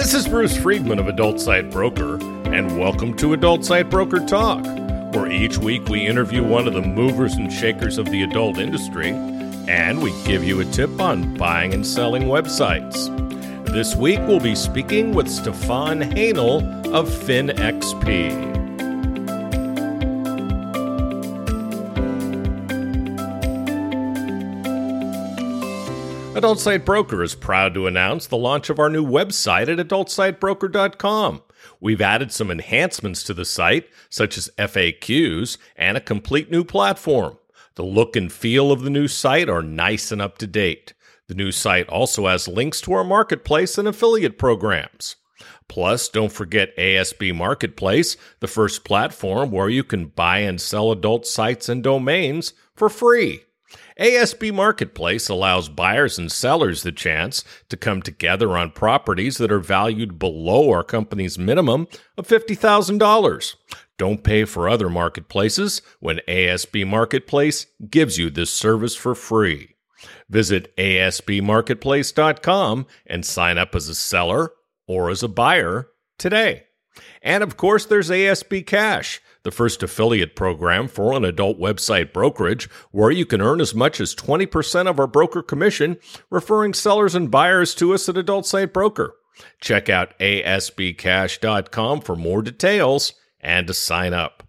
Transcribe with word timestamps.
This 0.00 0.14
is 0.14 0.26
Bruce 0.26 0.56
Friedman 0.56 0.98
of 0.98 1.08
Adult 1.08 1.38
Site 1.38 1.70
Broker, 1.70 2.14
and 2.46 2.78
welcome 2.78 3.14
to 3.18 3.34
Adult 3.34 3.66
Site 3.66 3.90
Broker 3.90 4.18
Talk, 4.20 4.64
where 5.14 5.30
each 5.30 5.58
week 5.58 5.90
we 5.90 6.06
interview 6.06 6.42
one 6.42 6.66
of 6.66 6.72
the 6.72 6.80
movers 6.80 7.34
and 7.34 7.52
shakers 7.52 7.98
of 7.98 8.06
the 8.06 8.22
adult 8.22 8.56
industry, 8.56 9.10
and 9.10 10.02
we 10.02 10.10
give 10.24 10.42
you 10.42 10.58
a 10.60 10.64
tip 10.64 11.02
on 11.02 11.34
buying 11.36 11.74
and 11.74 11.86
selling 11.86 12.22
websites. 12.22 13.14
This 13.74 13.94
week 13.94 14.20
we'll 14.20 14.40
be 14.40 14.54
speaking 14.54 15.12
with 15.12 15.28
Stefan 15.28 16.00
Haenel 16.00 16.62
of 16.94 17.06
FinXP. 17.06 18.59
Adult 26.40 26.58
Site 26.58 26.86
Broker 26.86 27.22
is 27.22 27.34
proud 27.34 27.74
to 27.74 27.86
announce 27.86 28.26
the 28.26 28.38
launch 28.38 28.70
of 28.70 28.78
our 28.78 28.88
new 28.88 29.04
website 29.04 29.68
at 29.68 29.86
adultsitebroker.com. 29.86 31.42
We've 31.80 32.00
added 32.00 32.32
some 32.32 32.50
enhancements 32.50 33.22
to 33.24 33.34
the 33.34 33.44
site, 33.44 33.90
such 34.08 34.38
as 34.38 34.48
FAQs 34.56 35.58
and 35.76 35.98
a 35.98 36.00
complete 36.00 36.50
new 36.50 36.64
platform. 36.64 37.36
The 37.74 37.82
look 37.82 38.16
and 38.16 38.32
feel 38.32 38.72
of 38.72 38.80
the 38.80 38.88
new 38.88 39.06
site 39.06 39.50
are 39.50 39.62
nice 39.62 40.10
and 40.10 40.22
up 40.22 40.38
to 40.38 40.46
date. 40.46 40.94
The 41.28 41.34
new 41.34 41.52
site 41.52 41.90
also 41.90 42.26
has 42.26 42.48
links 42.48 42.80
to 42.80 42.94
our 42.94 43.04
marketplace 43.04 43.76
and 43.76 43.86
affiliate 43.86 44.38
programs. 44.38 45.16
Plus, 45.68 46.08
don't 46.08 46.32
forget 46.32 46.74
ASB 46.78 47.34
Marketplace, 47.34 48.16
the 48.40 48.48
first 48.48 48.82
platform 48.82 49.50
where 49.50 49.68
you 49.68 49.84
can 49.84 50.06
buy 50.06 50.38
and 50.38 50.58
sell 50.58 50.90
adult 50.90 51.26
sites 51.26 51.68
and 51.68 51.82
domains 51.82 52.54
for 52.74 52.88
free. 52.88 53.44
ASB 53.98 54.52
Marketplace 54.52 55.28
allows 55.28 55.68
buyers 55.68 56.18
and 56.18 56.30
sellers 56.30 56.82
the 56.82 56.92
chance 56.92 57.44
to 57.68 57.76
come 57.76 58.02
together 58.02 58.56
on 58.56 58.70
properties 58.70 59.38
that 59.38 59.52
are 59.52 59.58
valued 59.58 60.18
below 60.18 60.70
our 60.70 60.84
company's 60.84 61.38
minimum 61.38 61.88
of 62.16 62.26
$50,000. 62.26 63.54
Don't 63.98 64.24
pay 64.24 64.44
for 64.44 64.68
other 64.68 64.88
marketplaces 64.88 65.82
when 65.98 66.20
ASB 66.26 66.86
Marketplace 66.86 67.66
gives 67.90 68.18
you 68.18 68.30
this 68.30 68.52
service 68.52 68.96
for 68.96 69.14
free. 69.14 69.74
Visit 70.28 70.74
asbmarketplace.com 70.76 72.86
and 73.06 73.26
sign 73.26 73.58
up 73.58 73.74
as 73.74 73.88
a 73.88 73.94
seller 73.94 74.52
or 74.86 75.10
as 75.10 75.22
a 75.22 75.28
buyer 75.28 75.88
today. 76.18 76.64
And 77.22 77.42
of 77.42 77.56
course, 77.56 77.86
there's 77.86 78.10
ASB 78.10 78.66
Cash 78.66 79.22
the 79.42 79.50
first 79.50 79.82
affiliate 79.82 80.36
program 80.36 80.88
for 80.88 81.14
an 81.14 81.24
adult 81.24 81.58
website 81.58 82.12
brokerage, 82.12 82.68
where 82.90 83.10
you 83.10 83.24
can 83.24 83.40
earn 83.40 83.60
as 83.60 83.74
much 83.74 84.00
as 84.00 84.14
20% 84.14 84.88
of 84.88 84.98
our 84.98 85.06
broker 85.06 85.42
commission 85.42 85.96
referring 86.30 86.74
sellers 86.74 87.14
and 87.14 87.30
buyers 87.30 87.74
to 87.74 87.94
us 87.94 88.08
at 88.08 88.16
Adult 88.16 88.46
Site 88.46 88.72
Broker. 88.72 89.14
Check 89.60 89.88
out 89.88 90.18
asbcash.com 90.18 92.00
for 92.00 92.16
more 92.16 92.42
details 92.42 93.14
and 93.40 93.66
to 93.66 93.74
sign 93.74 94.12
up. 94.12 94.42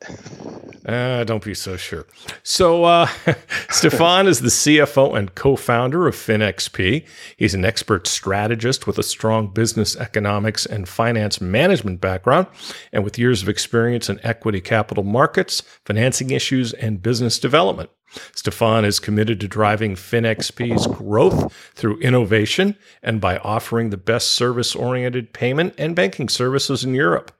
Uh, 0.85 1.23
don't 1.23 1.43
be 1.43 1.55
so 1.55 1.75
sure. 1.75 2.05
So 2.43 2.83
uh, 2.83 3.07
Stefan 3.71 4.27
is 4.27 4.41
the 4.41 4.49
CFO 4.49 5.17
and 5.17 5.33
co-founder 5.33 6.07
of 6.07 6.15
FinXP. 6.15 7.03
He's 7.35 7.55
an 7.55 7.65
expert 7.65 8.05
strategist 8.05 8.85
with 8.85 8.99
a 8.99 9.03
strong 9.03 9.47
business 9.47 9.95
economics 9.95 10.67
and 10.67 10.87
finance 10.87 11.41
management 11.41 11.99
background, 11.99 12.45
and 12.93 13.03
with 13.03 13.17
years 13.17 13.41
of 13.41 13.49
experience 13.49 14.07
in 14.07 14.19
equity 14.21 14.61
capital 14.61 15.03
markets, 15.03 15.63
financing 15.83 16.29
issues, 16.29 16.73
and 16.73 17.01
business 17.01 17.39
development. 17.39 17.89
Stefan 18.33 18.85
is 18.85 18.99
committed 18.99 19.39
to 19.39 19.47
driving 19.47 19.95
FinXP's 19.95 20.87
growth 20.87 21.53
through 21.75 21.99
innovation 21.99 22.75
and 23.03 23.21
by 23.21 23.37
offering 23.37 23.89
the 23.89 23.97
best 23.97 24.29
service 24.29 24.75
oriented 24.75 25.33
payment 25.33 25.73
and 25.77 25.95
banking 25.95 26.29
services 26.29 26.83
in 26.83 26.93
Europe. 26.93 27.31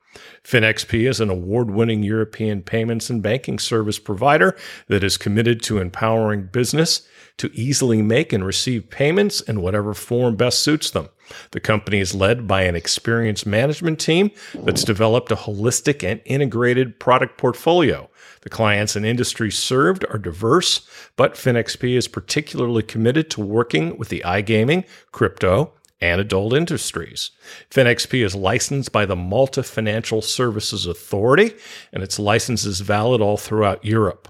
FinXP 0.43 1.07
is 1.07 1.19
an 1.19 1.29
award 1.29 1.69
winning 1.69 2.03
European 2.03 2.61
payments 2.61 3.09
and 3.09 3.21
banking 3.21 3.59
service 3.59 3.99
provider 3.99 4.57
that 4.87 5.03
is 5.03 5.17
committed 5.17 5.61
to 5.63 5.79
empowering 5.79 6.47
business 6.47 7.07
to 7.37 7.51
easily 7.53 8.01
make 8.01 8.33
and 8.33 8.45
receive 8.45 8.89
payments 8.89 9.41
in 9.41 9.61
whatever 9.61 9.93
form 9.93 10.35
best 10.35 10.59
suits 10.61 10.89
them. 10.89 11.09
The 11.51 11.59
company 11.59 11.99
is 11.99 12.15
led 12.15 12.47
by 12.47 12.63
an 12.63 12.75
experienced 12.75 13.45
management 13.45 13.99
team 13.99 14.31
that's 14.55 14.83
developed 14.83 15.31
a 15.31 15.35
holistic 15.35 16.03
and 16.03 16.21
integrated 16.25 16.99
product 16.99 17.37
portfolio 17.37 18.09
the 18.41 18.49
clients 18.49 18.95
and 18.95 19.05
industries 19.05 19.57
served 19.57 20.05
are 20.09 20.17
diverse, 20.17 20.87
but 21.15 21.35
FinXP 21.35 21.95
is 21.95 22.07
particularly 22.07 22.83
committed 22.83 23.29
to 23.31 23.41
working 23.41 23.97
with 23.97 24.09
the 24.09 24.23
iGaming, 24.25 24.85
crypto, 25.11 25.73
and 26.01 26.21
adult 26.21 26.53
industries. 26.53 27.31
FinXP 27.69 28.23
is 28.23 28.35
licensed 28.35 28.91
by 28.91 29.05
the 29.05 29.15
Malta 29.15 29.63
Financial 29.63 30.21
Services 30.21 30.85
Authority, 30.85 31.53
and 31.91 32.01
its 32.01 32.17
license 32.17 32.65
is 32.65 32.79
valid 32.81 33.21
all 33.21 33.37
throughout 33.37 33.83
Europe. 33.83 34.29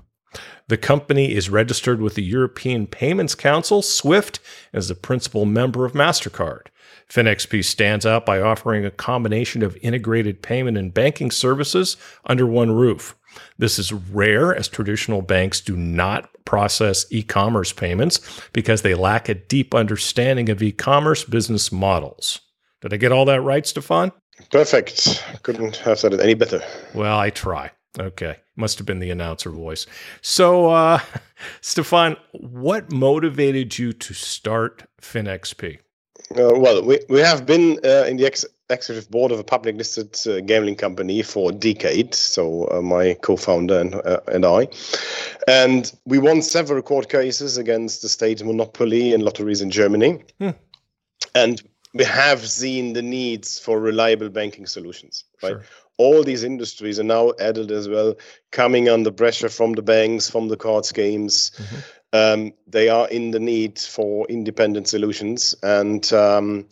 The 0.68 0.78
company 0.78 1.34
is 1.34 1.50
registered 1.50 2.02
with 2.02 2.16
the 2.16 2.24
European 2.24 2.86
Payments 2.86 3.34
Council, 3.34 3.82
SWIFT, 3.82 4.40
as 4.72 4.90
a 4.90 4.96
principal 4.96 5.46
member 5.46 5.86
of 5.86 5.94
MasterCard. 5.94 6.68
FinXP 7.10 7.66
stands 7.66 8.06
out 8.06 8.24
by 8.24 8.40
offering 8.40 8.86
a 8.86 8.92
combination 8.92 9.64
of 9.64 9.78
integrated 9.82 10.44
payment 10.44 10.78
and 10.78 10.94
banking 10.94 11.32
services 11.32 11.98
under 12.26 12.46
one 12.46 12.72
roof. 12.72 13.16
This 13.58 13.80
is 13.80 13.92
rare 13.94 14.56
as 14.56 14.68
traditional 14.68 15.22
banks 15.22 15.62
do 15.62 15.76
not 15.76 16.30
process 16.46 17.06
e 17.12 17.22
commerce 17.22 17.72
payments 17.72 18.20
because 18.54 18.82
they 18.82 18.96
lack 18.96 19.30
a 19.30 19.36
deep 19.36 19.76
understanding 19.76 20.50
of 20.50 20.64
e 20.64 20.72
commerce 20.72 21.24
business 21.24 21.72
models. 21.72 22.40
Did 22.82 22.94
I 22.94 22.98
get 22.98 23.12
all 23.12 23.26
that 23.26 23.42
right, 23.42 23.66
Stefan? 23.66 24.12
Perfect. 24.52 25.24
Couldn't 25.44 25.78
have 25.78 26.00
said 26.00 26.14
it 26.14 26.22
any 26.22 26.34
better. 26.34 26.62
Well, 26.94 27.18
I 27.18 27.30
try. 27.30 27.72
Okay. 28.00 28.38
Must 28.56 28.78
have 28.78 28.88
been 28.88 29.00
the 29.00 29.12
announcer 29.12 29.50
voice. 29.50 29.86
So, 30.22 30.70
uh, 30.70 31.00
Stefan, 31.62 32.18
what 32.32 32.92
motivated 32.92 33.78
you 33.78 33.94
to 33.94 34.14
start 34.14 34.84
FinXP? 35.02 35.80
Uh, 36.32 36.54
well, 36.56 36.84
we, 36.84 37.00
we 37.10 37.20
have 37.20 37.46
been 37.46 37.80
uh, 37.84 38.06
in 38.08 38.18
the 38.18 38.26
ex- 38.26 38.46
executive 38.70 39.10
board 39.10 39.32
of 39.32 39.40
a 39.40 39.44
public 39.44 39.76
listed 39.76 40.16
uh, 40.28 40.42
gambling 40.42 40.76
company 40.76 41.22
for 41.22 41.50
a 41.50 41.54
decade. 41.54 42.14
So, 42.14 42.70
uh, 42.72 42.82
my 42.82 43.16
co 43.16 43.36
founder 43.36 43.80
and, 43.80 43.96
uh, 43.96 44.20
and 44.28 44.46
I. 44.46 44.68
And 45.48 45.92
we 46.06 46.20
won 46.20 46.42
several 46.42 46.82
court 46.82 47.10
cases 47.10 47.58
against 47.58 48.02
the 48.02 48.10
state 48.10 48.44
monopoly 48.44 49.14
in 49.14 49.22
lotteries 49.22 49.62
in 49.62 49.72
Germany. 49.72 50.24
Hmm. 50.40 50.50
And 51.36 51.62
we 51.94 52.04
have 52.04 52.48
seen 52.48 52.94
the 52.94 53.02
needs 53.02 53.60
for 53.60 53.80
reliable 53.80 54.30
banking 54.30 54.68
solutions, 54.68 55.26
right? 55.42 55.52
Sure. 55.52 55.66
All 55.98 56.24
these 56.24 56.44
industries 56.44 57.00
are 57.00 57.04
now 57.04 57.34
added 57.42 57.72
as 57.72 57.90
well, 57.90 58.16
coming 58.52 58.88
under 58.88 59.12
pressure 59.12 59.50
from 59.50 59.74
the 59.74 59.82
banks, 59.82 60.30
from 60.30 60.48
the 60.48 60.56
card 60.56 60.86
schemes. 60.86 61.52
Mm-hmm 61.58 61.80
um, 62.14 62.54
they 62.68 62.90
are 62.90 63.08
in 63.10 63.32
the 63.32 63.40
need 63.40 63.80
for 63.80 64.26
independent 64.28 64.88
solutions, 64.88 65.56
and 65.62 66.12
um, 66.14 66.68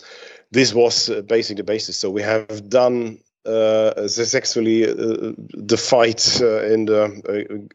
this 0.52 0.74
was 0.74 1.10
uh, 1.10 1.22
basically 1.22 1.62
the 1.62 1.64
basis. 1.64 1.98
So 1.98 2.10
we 2.10 2.22
have 2.22 2.70
done 2.70 3.20
uh, 3.46 4.08
successfully 4.08 4.86
uh, 4.86 5.34
the 5.54 5.78
fight 5.78 6.42
uh, 6.42 6.64
in 6.64 6.86
the 6.86 7.68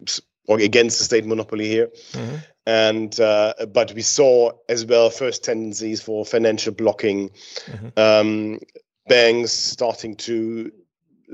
or 0.49 0.59
against 0.59 0.99
the 0.99 1.05
state 1.05 1.25
monopoly 1.25 1.69
here. 1.69 1.89
Mm-hmm. 2.13 2.37
And 2.67 3.21
uh, 3.21 3.55
but 3.73 3.93
we 3.93 4.03
saw 4.03 4.53
as 4.69 4.87
well 4.87 5.11
first 5.11 5.45
tendencies 5.45 6.01
for 6.01 6.25
financial 6.25 6.73
blocking, 6.73 7.31
mm-hmm. 7.31 7.89
um, 7.99 8.61
banks 9.09 9.53
starting 9.53 10.15
to 10.17 10.71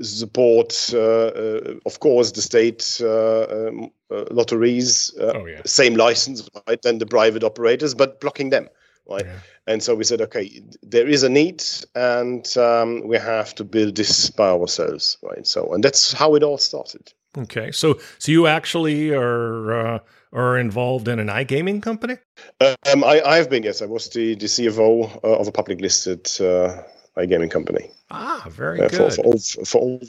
support, 0.01 0.89
uh, 0.93 0.97
uh, 0.97 1.73
of 1.85 1.99
course, 1.99 2.31
the 2.31 2.41
state 2.41 2.99
uh, 3.03 3.67
um, 3.67 3.91
lotteries, 4.31 5.13
oh, 5.19 5.45
yeah. 5.45 5.61
same 5.65 5.95
license, 5.95 6.47
right, 6.67 6.81
than 6.81 6.97
the 6.97 7.05
private 7.05 7.43
operators, 7.43 7.93
but 7.93 8.21
blocking 8.21 8.49
them, 8.49 8.67
right? 9.07 9.25
Yeah. 9.25 9.39
And 9.67 9.83
so 9.83 9.95
we 9.95 10.03
said, 10.03 10.21
okay, 10.21 10.61
there 10.81 11.07
is 11.07 11.23
a 11.23 11.29
need, 11.29 11.63
and 11.95 12.45
um, 12.57 13.07
we 13.07 13.17
have 13.17 13.53
to 13.55 13.63
build 13.63 13.95
this 13.95 14.29
by 14.29 14.49
ourselves, 14.49 15.17
right? 15.21 15.45
So, 15.45 15.73
and 15.73 15.83
that's 15.83 16.11
how 16.11 16.35
it 16.35 16.43
all 16.43 16.57
started. 16.57 17.13
Okay, 17.37 17.71
so 17.71 17.99
so 18.17 18.31
you 18.31 18.47
actually 18.47 19.11
are 19.11 19.71
uh, 19.71 19.99
are 20.33 20.57
involved 20.57 21.07
in 21.07 21.19
an 21.19 21.27
iGaming 21.27 21.81
company? 21.81 22.17
Um, 22.59 23.03
I 23.03 23.21
I've 23.21 23.49
been 23.49 23.63
yes, 23.63 23.81
I 23.81 23.85
was 23.85 24.09
the 24.09 24.35
the 24.35 24.47
CFO 24.47 25.23
uh, 25.23 25.37
of 25.37 25.47
a 25.47 25.51
public 25.51 25.79
listed 25.79 26.27
uh, 26.39 26.81
iGaming 27.17 27.51
company. 27.51 27.91
Ah, 28.09 28.45
very 28.49 28.81
uh, 28.81 28.87
good. 28.87 29.13
For, 29.13 29.37
for, 29.37 29.65
for, 29.65 29.99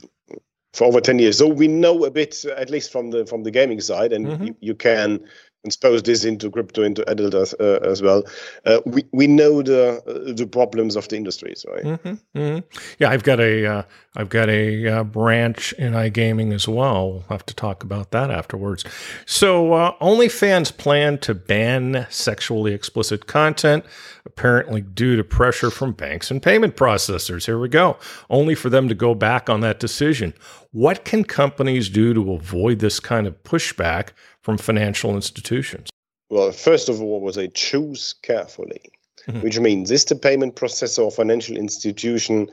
for, 0.73 0.85
over 0.87 1.01
10 1.01 1.19
years. 1.19 1.39
So 1.39 1.49
we 1.49 1.69
know 1.69 2.05
a 2.05 2.11
bit, 2.11 2.45
at 2.45 2.71
least 2.71 2.91
from 2.91 3.11
the 3.11 3.27
from 3.27 3.43
the 3.43 3.51
gaming 3.51 3.81
side, 3.81 4.13
and 4.13 4.27
mm-hmm. 4.27 4.45
you, 4.45 4.57
you, 4.61 4.75
can 4.75 5.21
transpose 5.63 6.03
this 6.03 6.25
into 6.25 6.51
crypto 6.51 6.83
into 6.83 7.09
adult 7.11 7.35
as, 7.35 7.55
uh, 7.61 7.81
as 7.83 8.03
well. 8.03 8.25
Uh, 8.65 8.81
we 8.87 9.05
we 9.13 9.27
know 9.27 9.63
the 9.63 10.03
uh, 10.07 10.33
the 10.33 10.47
problems 10.47 10.97
of 10.97 11.09
the 11.09 11.17
industries, 11.17 11.65
right? 11.69 11.85
Mm-hmm, 11.85 12.39
mm-hmm. 12.39 12.81
Yeah, 12.99 13.11
I've 13.11 13.23
got 13.23 13.41
a 13.41 13.65
have 13.65 13.87
uh, 14.17 14.25
got 14.25 14.49
a 14.49 14.89
uh, 14.89 15.05
branch 15.05 15.73
in 15.75 15.93
iGaming 15.93 16.55
as 16.55 16.67
well. 16.67 17.13
We'll 17.13 17.25
have 17.29 17.45
to 17.47 17.55
talk 17.55 17.83
about 17.83 18.11
that 18.13 18.31
afterwards. 18.31 18.85
So, 19.27 19.73
uh, 19.75 19.93
OnlyFans 20.01 20.77
plan 20.77 21.19
to 21.19 21.35
ban 21.35 22.07
sexually 22.11 22.73
explicit 22.73 23.27
content, 23.27 23.85
apparently 24.25 24.81
due 24.81 25.17
to 25.17 25.25
pressure 25.25 25.71
from 25.71 25.93
banks 25.93 26.31
and 26.31 26.43
payment 26.43 26.77
processors. 26.77 27.47
Here 27.47 27.59
we 27.59 27.69
go. 27.69 27.99
Only 28.31 28.55
for 28.55 28.71
them 28.71 28.89
to 28.89 28.95
go 28.95 29.15
back 29.15 29.51
on 29.51 29.61
that 29.61 29.79
decision. 29.79 30.35
What 30.73 31.05
can 31.05 31.25
companies 31.25 31.89
do 31.89 32.15
to 32.15 32.33
avoid 32.33 32.79
this 32.79 33.01
kind 33.01 33.27
of 33.27 33.43
pushback? 33.43 34.11
From 34.43 34.59
financial 34.59 35.15
institutions? 35.15 35.89
Well, 36.29 36.53
first 36.53 36.89
of 36.89 37.03
all, 37.03 37.21
was 37.21 37.37
a 37.37 37.49
choose 37.49 38.15
carefully, 38.23 38.83
mm-hmm. 39.27 39.41
which 39.41 39.59
means 39.59 39.91
is 39.91 40.05
the 40.05 40.17
payment 40.17 40.57
processor 40.57 41.05
or 41.05 41.11
financial 41.11 41.57
institution 41.57 42.49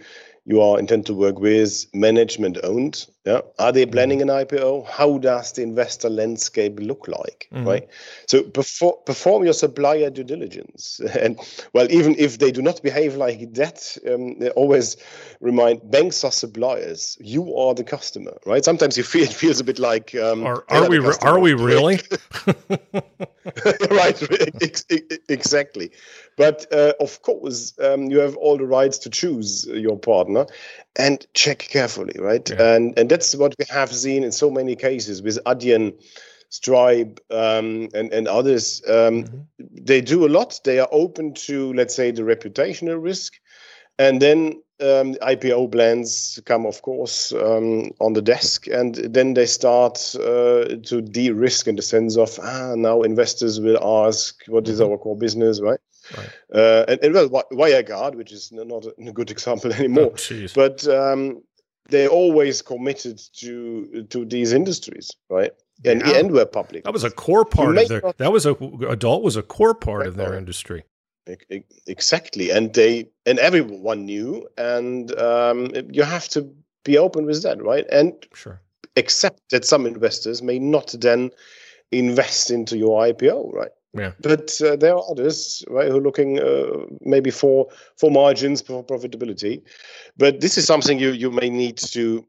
you 0.48 0.62
are 0.62 0.80
intend 0.80 1.06
to 1.06 1.14
work 1.14 1.40
with 1.40 1.86
management 1.94 2.58
owned 2.64 3.06
yeah. 3.28 3.42
Are 3.60 3.74
they 3.74 3.86
planning 3.86 4.22
an 4.22 4.30
ipo 4.30 4.88
how 4.88 5.18
does 5.18 5.52
the 5.52 5.62
investor 5.62 6.10
landscape 6.10 6.80
look 6.80 7.10
like 7.10 7.50
mm-hmm. 7.52 7.68
right? 7.68 7.88
So 8.26 8.44
perform 8.44 8.96
perform 9.06 9.44
your 9.44 9.54
supplier 9.54 10.10
due 10.10 10.24
diligence. 10.24 11.02
And 11.18 11.38
well 11.74 11.92
even 11.92 12.16
if 12.18 12.40
they 12.40 12.52
do 12.52 12.62
not 12.62 12.82
behave 12.82 13.16
like 13.16 13.54
that 13.56 13.98
um, 14.10 14.40
they 14.40 14.50
always 14.52 14.96
remind 15.42 15.92
banks 15.92 16.24
are 16.24 16.32
suppliers. 16.32 17.18
You 17.20 17.54
are 17.58 17.74
the 17.74 17.84
customer 17.84 18.38
right? 18.46 18.64
Sometimes 18.64 18.98
you 18.98 19.04
feel 19.04 19.24
it 19.32 19.34
feels 19.34 19.60
a 19.60 19.66
bit 19.66 19.80
like 19.80 20.16
um, 20.16 20.46
are, 20.46 20.64
are 20.70 20.90
we 20.90 21.00
are 21.22 21.40
we 21.40 21.54
really? 21.54 22.00
Right. 23.90 24.22
Exactly. 25.30 25.92
But 26.38 26.66
uh, 26.72 26.94
of 27.00 27.22
course, 27.22 27.74
um, 27.80 28.04
you 28.12 28.20
have 28.20 28.36
all 28.38 28.58
the 28.58 28.66
rights 28.66 28.98
to 29.00 29.10
choose 29.10 29.66
your 29.68 29.98
partner 29.98 30.46
and 30.98 31.26
check 31.34 31.60
carefully, 31.60 32.16
right? 32.20 32.50
Yeah. 32.50 32.76
And 32.76 32.98
and 32.98 33.10
that's 33.10 33.36
what 33.36 33.56
we 33.60 33.66
have 33.70 33.94
seen 33.94 34.24
in 34.24 34.32
so 34.32 34.50
many 34.50 34.76
cases 34.76 35.22
with 35.22 35.40
Adyen, 35.46 35.94
Stripe, 36.50 37.20
um, 37.30 37.90
and 37.94 38.12
and 38.12 38.28
others. 38.28 38.82
Um, 38.88 39.24
mm-hmm. 39.24 39.38
They 39.60 40.02
do 40.02 40.26
a 40.26 40.30
lot. 40.30 40.60
They 40.64 40.80
are 40.80 40.90
open 40.92 41.34
to 41.46 41.74
let's 41.74 41.96
say 41.96 42.12
the 42.12 42.24
reputational 42.24 43.02
risk, 43.02 43.34
and 44.00 44.22
then 44.22 44.62
um, 44.80 45.16
IPO 45.16 45.72
plans 45.72 46.40
come, 46.46 46.66
of 46.66 46.82
course, 46.84 47.34
um, 47.34 47.92
on 48.00 48.14
the 48.14 48.22
desk, 48.22 48.68
and 48.68 48.96
then 48.96 49.34
they 49.34 49.46
start 49.46 50.16
uh, 50.16 50.66
to 50.84 51.02
de-risk 51.02 51.68
in 51.68 51.76
the 51.76 51.82
sense 51.82 52.18
of 52.18 52.40
ah, 52.44 52.74
now 52.76 53.02
investors 53.02 53.60
will 53.60 53.80
ask, 54.08 54.44
"What 54.48 54.68
is 54.68 54.80
mm-hmm. 54.80 54.92
our 54.92 54.98
core 54.98 55.18
business?" 55.18 55.62
Right? 55.62 55.80
Right. 56.16 56.30
Uh, 56.54 56.86
and, 56.88 57.00
and 57.04 57.14
well, 57.14 57.44
Wirecard, 57.52 58.16
which 58.16 58.32
is 58.32 58.52
not 58.52 58.86
a, 58.86 59.12
good 59.12 59.32
example 59.32 59.74
anymore, 59.80 60.14
oh, 60.16 60.46
but 60.56 60.88
um, 60.88 61.42
they're 61.90 62.10
always 62.10 62.62
committed 62.62 63.22
to 63.38 64.06
to 64.10 64.26
these 64.26 64.54
industries, 64.54 65.12
right? 65.30 65.52
And 65.86 66.02
yeah. 66.06 66.18
and 66.18 66.32
we're 66.32 66.46
public. 66.46 66.84
That 66.84 66.94
was 66.94 67.04
a 67.04 67.12
core 67.12 67.46
part 67.46 67.78
of 67.78 67.88
their. 67.88 68.02
Not, 68.02 68.18
that 68.18 68.32
was 68.32 68.46
a 68.46 68.56
adult 68.90 69.24
was 69.24 69.36
a 69.36 69.44
core 69.44 69.76
part 69.76 70.00
right, 70.00 70.08
of 70.08 70.16
their 70.16 70.32
right. 70.32 70.38
industry. 70.38 70.84
Exactly, 71.88 72.52
and 72.52 72.74
they 72.74 73.10
and 73.26 73.38
everyone 73.40 74.06
knew, 74.06 74.48
and 74.58 75.18
um, 75.20 75.72
you 75.92 76.04
have 76.04 76.30
to 76.30 76.50
be 76.86 76.98
open 76.98 77.26
with 77.26 77.44
that, 77.44 77.62
right? 77.62 77.86
And 77.92 78.14
sure, 78.34 78.62
accept 78.96 79.42
that 79.52 79.66
some 79.66 79.86
investors 79.86 80.42
may 80.42 80.58
not 80.58 80.96
then 81.00 81.32
invest 81.92 82.50
into 82.50 82.78
your 82.78 83.02
IPO, 83.04 83.54
right? 83.54 83.72
Yeah. 83.94 84.12
But 84.20 84.60
uh, 84.62 84.76
there 84.76 84.96
are 84.96 85.04
others, 85.10 85.64
right, 85.70 85.88
who 85.90 85.98
are 85.98 86.02
looking 86.02 86.40
uh, 86.40 86.86
maybe 87.02 87.32
for 87.32 87.68
for 87.98 88.12
margins, 88.12 88.62
for 88.62 88.84
profitability. 88.84 89.62
But 90.18 90.42
this 90.42 90.58
is 90.58 90.66
something 90.66 91.00
you 91.00 91.12
you 91.12 91.32
may 91.32 91.50
need 91.50 91.78
to 91.78 92.26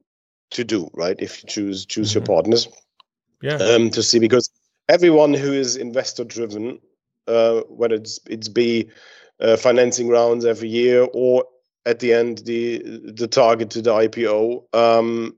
to 0.51 0.65
do, 0.65 0.89
right? 0.95 1.17
If 1.19 1.43
you 1.43 1.49
choose 1.49 1.85
choose 1.85 2.11
mm-hmm. 2.11 2.19
your 2.19 2.27
partners, 2.27 2.69
yeah, 3.43 3.57
um, 3.57 3.91
to 3.91 4.03
see 4.03 4.19
because 4.19 4.51
everyone 4.89 5.35
who 5.35 5.53
is 5.53 5.77
investor 5.77 6.25
driven, 6.25 6.79
uh, 7.27 7.61
whether 7.69 7.97
it's 7.97 8.19
it's 8.27 8.49
be 8.49 8.89
uh, 9.41 9.57
financing 9.57 10.09
rounds 10.09 10.45
every 10.45 10.69
year 10.69 11.07
or 11.13 11.45
at 11.87 12.01
the 12.01 12.13
end 12.13 12.39
the 12.39 12.83
the 13.15 13.29
target 13.29 13.71
to 13.71 13.83
the 13.83 13.91
IPO, 13.91 14.63
um, 14.75 15.37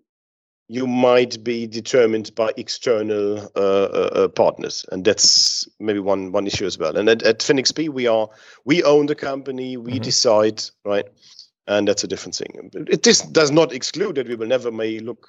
you 0.70 0.86
might 0.86 1.42
be 1.42 1.66
determined 1.66 2.32
by 2.36 2.52
external 2.56 3.40
uh, 3.56 3.58
uh, 3.58 4.10
uh, 4.14 4.28
partners, 4.28 4.86
and 4.92 5.04
that's 5.04 5.66
maybe 5.80 5.98
one 5.98 6.30
one 6.30 6.46
issue 6.46 6.64
as 6.64 6.78
well. 6.78 6.96
And 6.96 7.08
at, 7.08 7.24
at 7.24 7.40
FinXP, 7.40 7.88
we 7.88 8.06
are 8.06 8.28
we 8.64 8.80
own 8.84 9.06
the 9.06 9.16
company, 9.16 9.76
we 9.76 9.94
mm-hmm. 9.94 10.02
decide, 10.02 10.62
right? 10.84 11.06
And 11.66 11.88
that's 11.88 12.04
a 12.04 12.06
different 12.06 12.36
thing. 12.36 12.70
It 12.88 13.02
this 13.02 13.20
does 13.22 13.50
not 13.50 13.72
exclude 13.72 14.14
that 14.14 14.28
we 14.28 14.36
will 14.36 14.46
never 14.46 14.70
may 14.70 15.00
look 15.00 15.28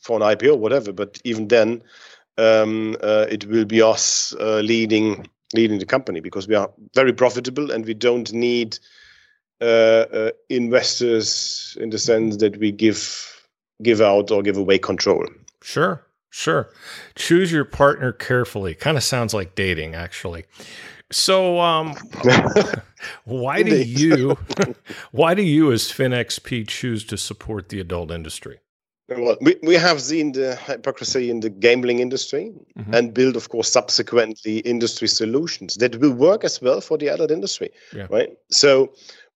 for 0.00 0.16
an 0.16 0.22
IPO 0.22 0.54
or 0.54 0.58
whatever, 0.58 0.90
but 0.90 1.20
even 1.22 1.48
then, 1.48 1.82
um, 2.38 2.96
uh, 3.02 3.26
it 3.28 3.44
will 3.44 3.66
be 3.66 3.82
us 3.82 4.34
uh, 4.40 4.60
leading 4.60 5.28
leading 5.52 5.80
the 5.80 5.86
company 5.86 6.20
because 6.20 6.48
we 6.48 6.54
are 6.54 6.70
very 6.94 7.12
profitable 7.12 7.70
and 7.70 7.84
we 7.84 7.92
don't 7.92 8.32
need 8.32 8.78
uh, 9.60 10.30
investors 10.48 11.76
in 11.78 11.90
the 11.90 11.98
sense 11.98 12.38
that 12.38 12.56
we 12.56 12.72
give 12.72 13.41
give 13.82 14.00
out 14.00 14.30
or 14.30 14.42
give 14.42 14.56
away 14.56 14.78
control. 14.78 15.26
Sure, 15.62 16.04
sure. 16.30 16.70
Choose 17.14 17.52
your 17.52 17.64
partner 17.64 18.12
carefully. 18.12 18.74
Kind 18.74 18.96
of 18.96 19.02
sounds 19.02 19.34
like 19.34 19.54
dating, 19.54 19.94
actually. 19.94 20.44
So, 21.10 21.60
um, 21.60 21.94
why 23.24 23.62
do 23.62 23.76
you, 23.76 24.36
why 25.12 25.34
do 25.34 25.42
you, 25.42 25.70
as 25.72 25.84
FinXP, 25.84 26.66
choose 26.68 27.04
to 27.04 27.18
support 27.18 27.68
the 27.68 27.80
adult 27.80 28.10
industry? 28.10 28.60
Well, 29.08 29.36
we, 29.40 29.56
we 29.62 29.74
have 29.74 30.00
seen 30.00 30.32
the 30.32 30.56
hypocrisy 30.56 31.28
in 31.28 31.40
the 31.40 31.50
gambling 31.50 31.98
industry 31.98 32.52
mm-hmm. 32.78 32.94
and 32.94 33.12
build, 33.12 33.36
of 33.36 33.48
course, 33.48 33.70
subsequently 33.70 34.58
industry 34.58 35.08
solutions 35.08 35.74
that 35.76 35.96
will 35.96 36.12
work 36.12 36.44
as 36.44 36.62
well 36.62 36.80
for 36.80 36.96
the 36.96 37.08
adult 37.08 37.30
industry, 37.30 37.70
yeah. 37.94 38.06
right? 38.10 38.30
So, 38.50 38.92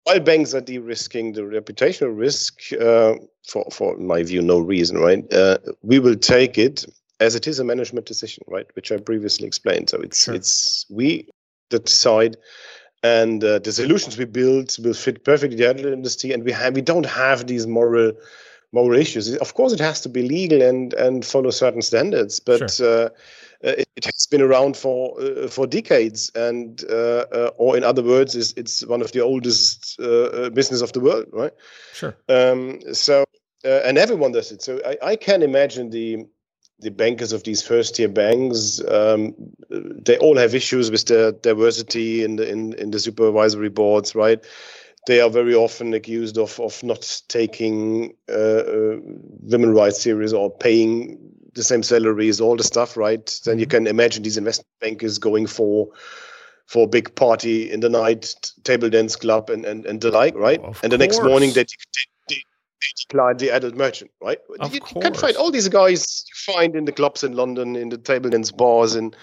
while 0.04 0.20
banks 0.20 0.54
are 0.54 0.60
de-risking 0.60 1.32
the 1.32 1.42
reputational 1.42 2.16
risk 2.16 2.60
uh, 2.74 3.14
for, 3.46 3.66
for 3.72 3.96
my 3.96 4.22
view, 4.22 4.42
no 4.42 4.58
reason, 4.58 4.98
right? 4.98 5.30
Uh, 5.32 5.58
we 5.82 5.98
will 5.98 6.16
take 6.16 6.58
it 6.58 6.84
as 7.20 7.34
it 7.34 7.46
is 7.46 7.58
a 7.58 7.64
management 7.64 8.06
decision, 8.06 8.44
right? 8.46 8.66
Which 8.74 8.92
I 8.92 8.98
previously 8.98 9.46
explained. 9.46 9.90
So 9.90 10.00
it's 10.00 10.24
sure. 10.24 10.34
it's 10.34 10.86
we 10.90 11.28
that 11.70 11.86
decide, 11.86 12.36
and 13.02 13.42
uh, 13.42 13.58
the 13.60 13.72
solutions 13.72 14.18
we 14.18 14.26
build 14.26 14.76
will 14.82 14.94
fit 14.94 15.24
perfectly 15.24 15.56
the 15.56 15.92
industry, 15.92 16.32
and 16.32 16.44
we 16.44 16.52
have 16.52 16.74
we 16.74 16.82
don't 16.82 17.06
have 17.06 17.46
these 17.46 17.66
moral 17.66 18.12
moral 18.72 18.98
issues. 18.98 19.34
Of 19.36 19.54
course, 19.54 19.72
it 19.72 19.80
has 19.80 20.00
to 20.02 20.08
be 20.08 20.22
legal 20.22 20.60
and 20.60 20.92
and 20.94 21.24
follow 21.24 21.50
certain 21.50 21.82
standards, 21.82 22.40
but. 22.40 22.70
Sure. 22.70 23.06
Uh, 23.06 23.08
it, 23.64 23.88
it, 23.96 24.04
has 24.04 24.26
been 24.30 24.42
around 24.42 24.76
for 24.76 25.20
uh, 25.20 25.48
for 25.48 25.66
decades, 25.66 26.30
and 26.34 26.82
uh, 26.90 27.24
uh 27.32 27.50
or 27.56 27.76
in 27.76 27.84
other 27.84 28.02
words, 28.02 28.34
it's, 28.36 28.52
it's 28.52 28.86
one 28.86 29.02
of 29.02 29.12
the 29.12 29.20
oldest 29.20 29.98
uh, 30.00 30.50
business 30.50 30.82
of 30.82 30.92
the 30.92 31.00
world, 31.00 31.26
right? 31.32 31.52
Sure. 31.92 32.16
Um, 32.28 32.80
so 32.92 33.24
and 33.64 33.96
everyone 33.96 34.32
does 34.32 34.52
it. 34.52 34.62
So 34.62 34.80
I, 34.84 35.10
I 35.10 35.16
can 35.16 35.42
imagine 35.42 35.90
the 35.90 36.26
the 36.80 36.90
bankers 36.90 37.32
of 37.32 37.44
these 37.44 37.62
first 37.62 37.94
tier 37.94 38.08
banks 38.08 38.80
um, 38.88 39.34
they 39.70 40.18
all 40.18 40.36
have 40.36 40.54
issues 40.54 40.90
with 40.90 41.06
their 41.06 41.32
diversity 41.32 42.24
in 42.24 42.36
the 42.36 42.48
in, 42.48 42.74
in 42.74 42.90
the 42.90 42.98
supervisory 42.98 43.68
boards 43.68 44.14
right 44.14 44.44
they 45.06 45.20
are 45.20 45.30
very 45.30 45.54
often 45.54 45.94
accused 45.94 46.36
of 46.36 46.58
of 46.60 46.82
not 46.82 47.22
taking 47.28 48.14
uh, 48.28 48.32
uh, 48.32 48.96
women 49.40 49.72
rights 49.72 50.02
serious 50.02 50.32
or 50.32 50.50
paying 50.50 51.33
the 51.54 51.64
same 51.64 51.82
salaries 51.82 52.40
all 52.40 52.56
the 52.56 52.64
stuff 52.64 52.96
right 52.96 53.40
then 53.44 53.58
you 53.58 53.66
mm-hmm. 53.66 53.70
can 53.70 53.86
imagine 53.86 54.22
these 54.22 54.36
investment 54.36 54.68
bankers 54.80 55.18
going 55.18 55.46
for 55.46 55.88
for 56.66 56.84
a 56.84 56.88
big 56.88 57.14
party 57.14 57.70
in 57.70 57.80
the 57.80 57.88
night 57.88 58.34
table 58.64 58.88
dance 58.88 59.16
club 59.16 59.50
and 59.50 59.64
and, 59.64 59.86
and 59.86 60.00
the 60.00 60.10
like 60.10 60.34
right 60.34 60.60
and 60.60 60.74
course. 60.74 60.80
the 60.90 60.98
next 60.98 61.22
morning 61.22 61.52
they, 61.52 61.64
they 62.28 62.36
decline 63.08 63.36
the 63.36 63.50
adult 63.50 63.74
merchant, 63.74 64.10
right? 64.20 64.38
Of 64.60 64.74
you, 64.74 64.80
you 64.94 65.00
can 65.00 65.14
find 65.14 65.36
all 65.36 65.50
these 65.50 65.68
guys 65.68 66.24
you 66.28 66.52
find 66.52 66.76
in 66.76 66.84
the 66.84 66.92
clubs 66.92 67.24
in 67.24 67.32
London, 67.32 67.76
in 67.76 67.88
the 67.88 67.98
table 67.98 68.30
dance 68.30 68.50
bars 68.50 68.94
in 68.94 69.14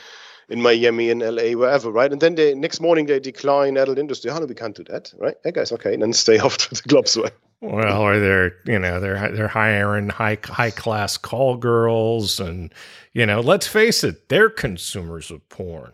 in 0.51 0.61
Miami 0.61 1.09
and 1.09 1.21
LA, 1.21 1.53
wherever, 1.53 1.89
right? 1.89 2.11
And 2.11 2.21
then 2.21 2.35
the 2.35 2.53
next 2.53 2.81
morning 2.81 3.05
they 3.05 3.19
decline 3.19 3.77
adult 3.77 3.97
industry. 3.97 4.29
How 4.29 4.39
do 4.39 4.45
we 4.45 4.53
can't 4.53 4.75
do 4.75 4.83
that, 4.85 5.11
right? 5.17 5.35
Hey 5.43 5.51
guys, 5.53 5.71
okay, 5.71 5.93
and 5.93 6.03
then 6.03 6.13
stay 6.13 6.37
off 6.45 6.57
to 6.57 6.75
the 6.75 6.81
clubs, 6.87 7.17
right? 7.17 7.33
Well, 7.61 8.01
or 8.01 8.19
they're 8.19 8.53
you 8.65 8.77
know 8.77 8.99
they're 8.99 9.31
they're 9.31 9.47
hiring 9.47 10.09
high 10.09 10.37
high 10.43 10.71
class 10.71 11.17
call 11.17 11.57
girls, 11.57 12.39
and 12.39 12.73
you 13.13 13.25
know 13.25 13.39
let's 13.39 13.67
face 13.67 14.03
it, 14.03 14.27
they're 14.29 14.49
consumers 14.49 15.31
of 15.31 15.47
porn. 15.47 15.93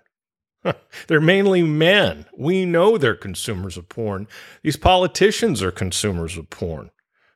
they're 1.07 1.21
mainly 1.21 1.61
men. 1.61 2.25
We 2.35 2.65
know 2.65 2.97
they're 2.97 3.15
consumers 3.15 3.77
of 3.77 3.87
porn. 3.89 4.27
These 4.63 4.77
politicians 4.77 5.61
are 5.61 5.71
consumers 5.71 6.35
of 6.35 6.49
porn. 6.49 6.89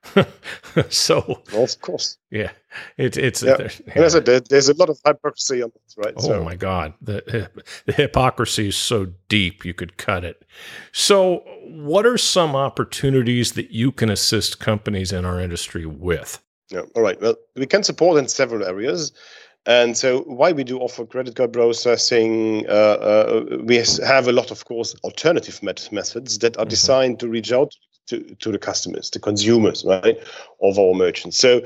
so, 0.89 1.41
well, 1.53 1.63
of 1.63 1.81
course, 1.81 2.17
yeah, 2.31 2.51
it's 2.97 3.17
it's. 3.17 3.43
Yeah. 3.43 3.57
yeah. 3.59 4.09
There's, 4.09 4.41
there's 4.49 4.69
a 4.69 4.73
lot 4.73 4.89
of 4.89 4.99
hypocrisy 5.05 5.61
on 5.61 5.71
this, 5.73 5.95
right? 5.97 6.13
Oh 6.17 6.21
so. 6.21 6.43
my 6.43 6.55
God, 6.55 6.93
the 7.01 7.49
the 7.85 7.93
hypocrisy 7.93 8.69
is 8.69 8.75
so 8.75 9.07
deep 9.29 9.63
you 9.63 9.73
could 9.73 9.97
cut 9.97 10.23
it. 10.23 10.43
So, 10.91 11.43
what 11.65 12.05
are 12.05 12.17
some 12.17 12.55
opportunities 12.55 13.53
that 13.53 13.71
you 13.71 13.91
can 13.91 14.09
assist 14.09 14.59
companies 14.59 15.11
in 15.11 15.23
our 15.23 15.39
industry 15.39 15.85
with? 15.85 16.41
Yeah. 16.71 16.81
All 16.95 17.03
right. 17.03 17.19
Well, 17.21 17.35
we 17.55 17.67
can 17.67 17.83
support 17.83 18.17
in 18.17 18.27
several 18.27 18.63
areas. 18.63 19.11
And 19.67 19.95
so, 19.95 20.21
why 20.21 20.51
we 20.53 20.63
do 20.63 20.79
offer 20.79 21.05
credit 21.05 21.35
card 21.35 21.53
processing, 21.53 22.65
uh, 22.67 22.71
uh, 22.71 23.57
we 23.63 23.75
have 23.75 24.27
a 24.27 24.31
lot, 24.31 24.49
of 24.49 24.65
course, 24.65 24.95
alternative 25.03 25.61
met- 25.61 25.91
methods 25.91 26.39
that 26.39 26.57
are 26.57 26.61
mm-hmm. 26.61 26.69
designed 26.69 27.19
to 27.19 27.27
reach 27.27 27.51
out 27.51 27.71
to, 27.71 27.77
to 28.07 28.35
to 28.35 28.51
the 28.51 28.59
customers, 28.59 29.09
the 29.09 29.19
consumers, 29.19 29.83
right, 29.85 30.17
of 30.61 30.79
our 30.79 30.93
merchants. 30.93 31.37
So 31.37 31.61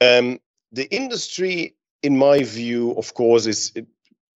um, 0.00 0.38
the 0.72 0.92
industry, 0.94 1.74
in 2.02 2.16
my 2.16 2.42
view, 2.42 2.92
of 2.92 3.14
course, 3.14 3.46
is 3.46 3.72
it, 3.74 3.86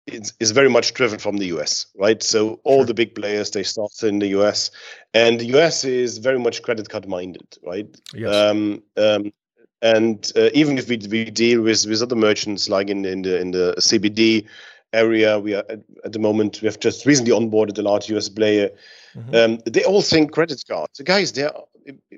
it's, 0.05 0.33
is 0.39 0.51
very 0.51 0.69
much 0.69 0.93
driven 0.93 1.19
from 1.19 1.37
the 1.37 1.47
US, 1.57 1.87
right? 1.97 2.21
So 2.23 2.59
all 2.63 2.85
the 2.85 2.93
big 2.93 3.13
players 3.13 3.51
they 3.51 3.63
start 3.63 3.91
in 4.03 4.19
the 4.19 4.27
US, 4.39 4.71
and 5.13 5.39
the 5.39 5.57
US 5.57 5.83
is 5.83 6.17
very 6.17 6.39
much 6.39 6.61
credit 6.61 6.89
card 6.89 7.07
minded, 7.07 7.57
right? 7.63 7.87
Yes. 8.13 8.33
Um, 8.33 8.83
um, 8.95 9.33
and 9.81 10.31
uh, 10.35 10.49
even 10.53 10.77
if 10.77 10.89
we, 10.89 10.97
we 11.09 11.25
deal 11.25 11.61
with, 11.61 11.85
with 11.85 12.01
other 12.01 12.15
merchants 12.15 12.67
like 12.67 12.89
in, 12.89 13.05
in 13.05 13.21
the 13.21 13.39
in 13.39 13.51
the 13.51 13.75
CBD 13.77 14.47
area, 14.93 15.39
we 15.39 15.53
are 15.53 15.63
at, 15.69 15.81
at 16.05 16.13
the 16.13 16.19
moment 16.19 16.61
we 16.61 16.67
have 16.67 16.79
just 16.79 17.05
recently 17.05 17.31
onboarded 17.31 17.77
a 17.77 17.81
large 17.81 18.09
US 18.09 18.29
player 18.29 18.69
Mm-hmm. 19.17 19.35
Um, 19.35 19.59
they 19.65 19.83
all 19.83 20.01
think 20.01 20.31
credit 20.31 20.63
cards. 20.67 21.01
Guys, 21.03 21.31
there 21.31 21.55
are 21.55 21.63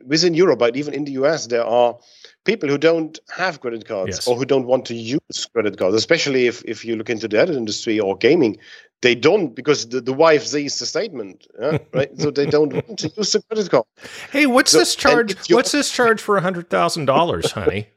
within 0.05 0.33
Europe, 0.33 0.59
but 0.59 0.75
even 0.75 0.93
in 0.93 1.05
the 1.05 1.11
US, 1.13 1.47
there 1.47 1.63
are 1.63 1.97
people 2.43 2.67
who 2.67 2.77
don't 2.77 3.17
have 3.29 3.61
credit 3.61 3.85
cards 3.85 4.17
yes. 4.17 4.27
or 4.27 4.35
who 4.35 4.43
don't 4.45 4.65
want 4.65 4.85
to 4.85 4.95
use 4.95 5.45
credit 5.53 5.77
cards, 5.77 5.95
especially 5.95 6.47
if, 6.47 6.63
if 6.65 6.83
you 6.83 6.95
look 6.95 7.09
into 7.09 7.27
the 7.27 7.41
other 7.41 7.53
industry 7.53 7.99
or 7.99 8.17
gaming. 8.17 8.57
They 9.01 9.15
don't 9.15 9.55
because 9.55 9.87
the, 9.87 10.01
the 10.01 10.11
wife 10.11 10.45
sees 10.45 10.77
the 10.79 10.85
statement, 10.85 11.47
yeah? 11.61 11.77
right? 11.93 12.09
so 12.19 12.31
they 12.31 12.47
don't 12.47 12.73
want 12.73 12.99
to 12.99 13.09
use 13.15 13.31
the 13.31 13.41
credit 13.43 13.71
card. 13.71 13.85
Hey, 14.31 14.45
what's 14.45 14.71
so, 14.71 14.79
this 14.79 14.93
charge? 14.93 15.49
What's 15.49 15.71
this 15.71 15.89
charge 15.89 16.19
for 16.19 16.35
a 16.35 16.41
hundred 16.41 16.69
thousand 16.69 17.05
dollars, 17.05 17.49
honey? 17.51 17.87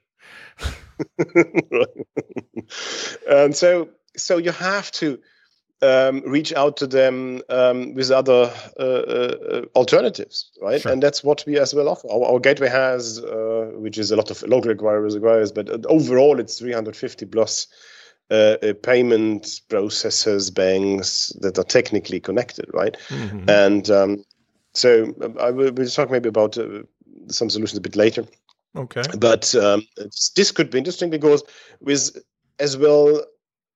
and 3.28 3.56
so 3.56 3.88
so 4.16 4.36
you 4.38 4.52
have 4.52 4.90
to 4.92 5.18
um, 5.82 6.22
reach 6.24 6.52
out 6.54 6.76
to 6.76 6.86
them 6.86 7.42
um, 7.48 7.94
with 7.94 8.10
other 8.10 8.52
uh, 8.78 8.82
uh, 8.82 9.62
alternatives, 9.74 10.50
right? 10.60 10.80
Sure. 10.80 10.92
And 10.92 11.02
that's 11.02 11.24
what 11.24 11.44
we 11.46 11.58
as 11.58 11.74
well 11.74 11.88
offer. 11.88 12.08
Our, 12.10 12.24
our 12.34 12.38
gateway 12.38 12.68
has, 12.68 13.18
uh, 13.18 13.72
which 13.74 13.98
is 13.98 14.12
a 14.12 14.16
lot 14.16 14.30
of 14.30 14.42
local 14.42 14.72
acquirers, 14.72 15.16
acquirers, 15.16 15.52
but 15.52 15.68
overall 15.86 16.38
it's 16.38 16.58
350 16.58 17.26
plus 17.26 17.66
uh, 18.30 18.56
uh, 18.62 18.74
payment 18.82 19.60
processors, 19.68 20.54
banks 20.54 21.32
that 21.40 21.58
are 21.58 21.64
technically 21.64 22.20
connected, 22.20 22.66
right? 22.72 22.96
Mm-hmm. 23.08 23.50
And 23.50 23.90
um, 23.90 24.24
so 24.72 25.14
um, 25.22 25.36
I 25.38 25.50
will 25.50 25.72
we'll 25.72 25.88
talk 25.88 26.10
maybe 26.10 26.28
about 26.28 26.56
uh, 26.56 26.82
some 27.26 27.50
solutions 27.50 27.76
a 27.76 27.82
bit 27.82 27.96
later. 27.96 28.24
Okay. 28.76 29.02
But 29.18 29.54
um, 29.56 29.86
this 30.36 30.50
could 30.52 30.70
be 30.70 30.78
interesting 30.78 31.10
because 31.10 31.42
with 31.80 32.16
as 32.58 32.76
well 32.76 33.22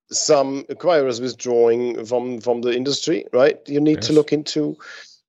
some 0.09 0.63
acquirers 0.65 1.21
withdrawing 1.21 2.05
from 2.05 2.41
from 2.41 2.61
the 2.61 2.75
industry, 2.75 3.25
right? 3.33 3.59
You 3.67 3.79
need 3.79 3.97
yes. 3.97 4.07
to 4.07 4.13
look 4.13 4.31
into 4.31 4.77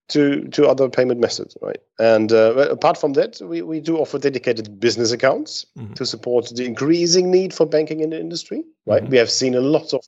to 0.09 0.49
to 0.49 0.67
other 0.67 0.89
payment 0.89 1.21
methods, 1.21 1.57
right? 1.61 1.81
And 1.99 2.33
uh, 2.33 2.55
apart 2.71 2.99
from 2.99 3.13
that, 3.15 3.41
we, 3.43 3.63
we 3.63 3.81
do 3.81 3.99
offer 3.99 4.19
dedicated 4.19 4.81
business 4.81 5.13
accounts 5.13 5.67
mm-hmm. 5.77 5.95
to 5.95 6.07
support 6.07 6.51
the 6.55 6.65
increasing 6.65 7.31
need 7.31 7.53
for 7.53 7.67
banking 7.67 8.01
in 8.01 8.11
the 8.11 8.21
industry, 8.21 8.65
right? 8.87 9.03
Mm-hmm. 9.03 9.13
We 9.13 9.19
have 9.19 9.31
seen 9.31 9.55
a 9.55 9.61
lot 9.61 9.93
of 9.93 10.05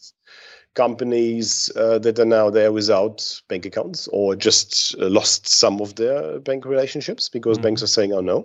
companies 0.74 1.70
uh, 1.76 1.98
that 1.98 2.18
are 2.18 2.24
now 2.24 2.48
there 2.48 2.72
without 2.72 3.40
bank 3.48 3.66
accounts 3.66 4.08
or 4.12 4.36
just 4.36 4.94
uh, 5.00 5.08
lost 5.08 5.48
some 5.48 5.80
of 5.80 5.96
their 5.96 6.38
bank 6.38 6.64
relationships 6.64 7.28
because 7.28 7.58
mm-hmm. 7.58 7.64
banks 7.64 7.82
are 7.82 7.88
saying, 7.88 8.12
"Oh 8.12 8.20
no." 8.20 8.44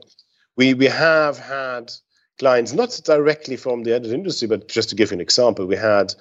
We 0.57 0.73
we 0.73 0.85
have 0.85 1.37
had 1.37 1.91
clients, 2.37 2.73
not 2.73 2.99
directly 3.05 3.55
from 3.55 3.83
the 3.83 3.93
edit 3.93 4.11
industry, 4.11 4.47
but 4.47 4.67
just 4.67 4.89
to 4.89 4.95
give 4.95 5.11
you 5.11 5.15
an 5.15 5.21
example, 5.21 5.65
we 5.65 5.75
had 5.75 6.13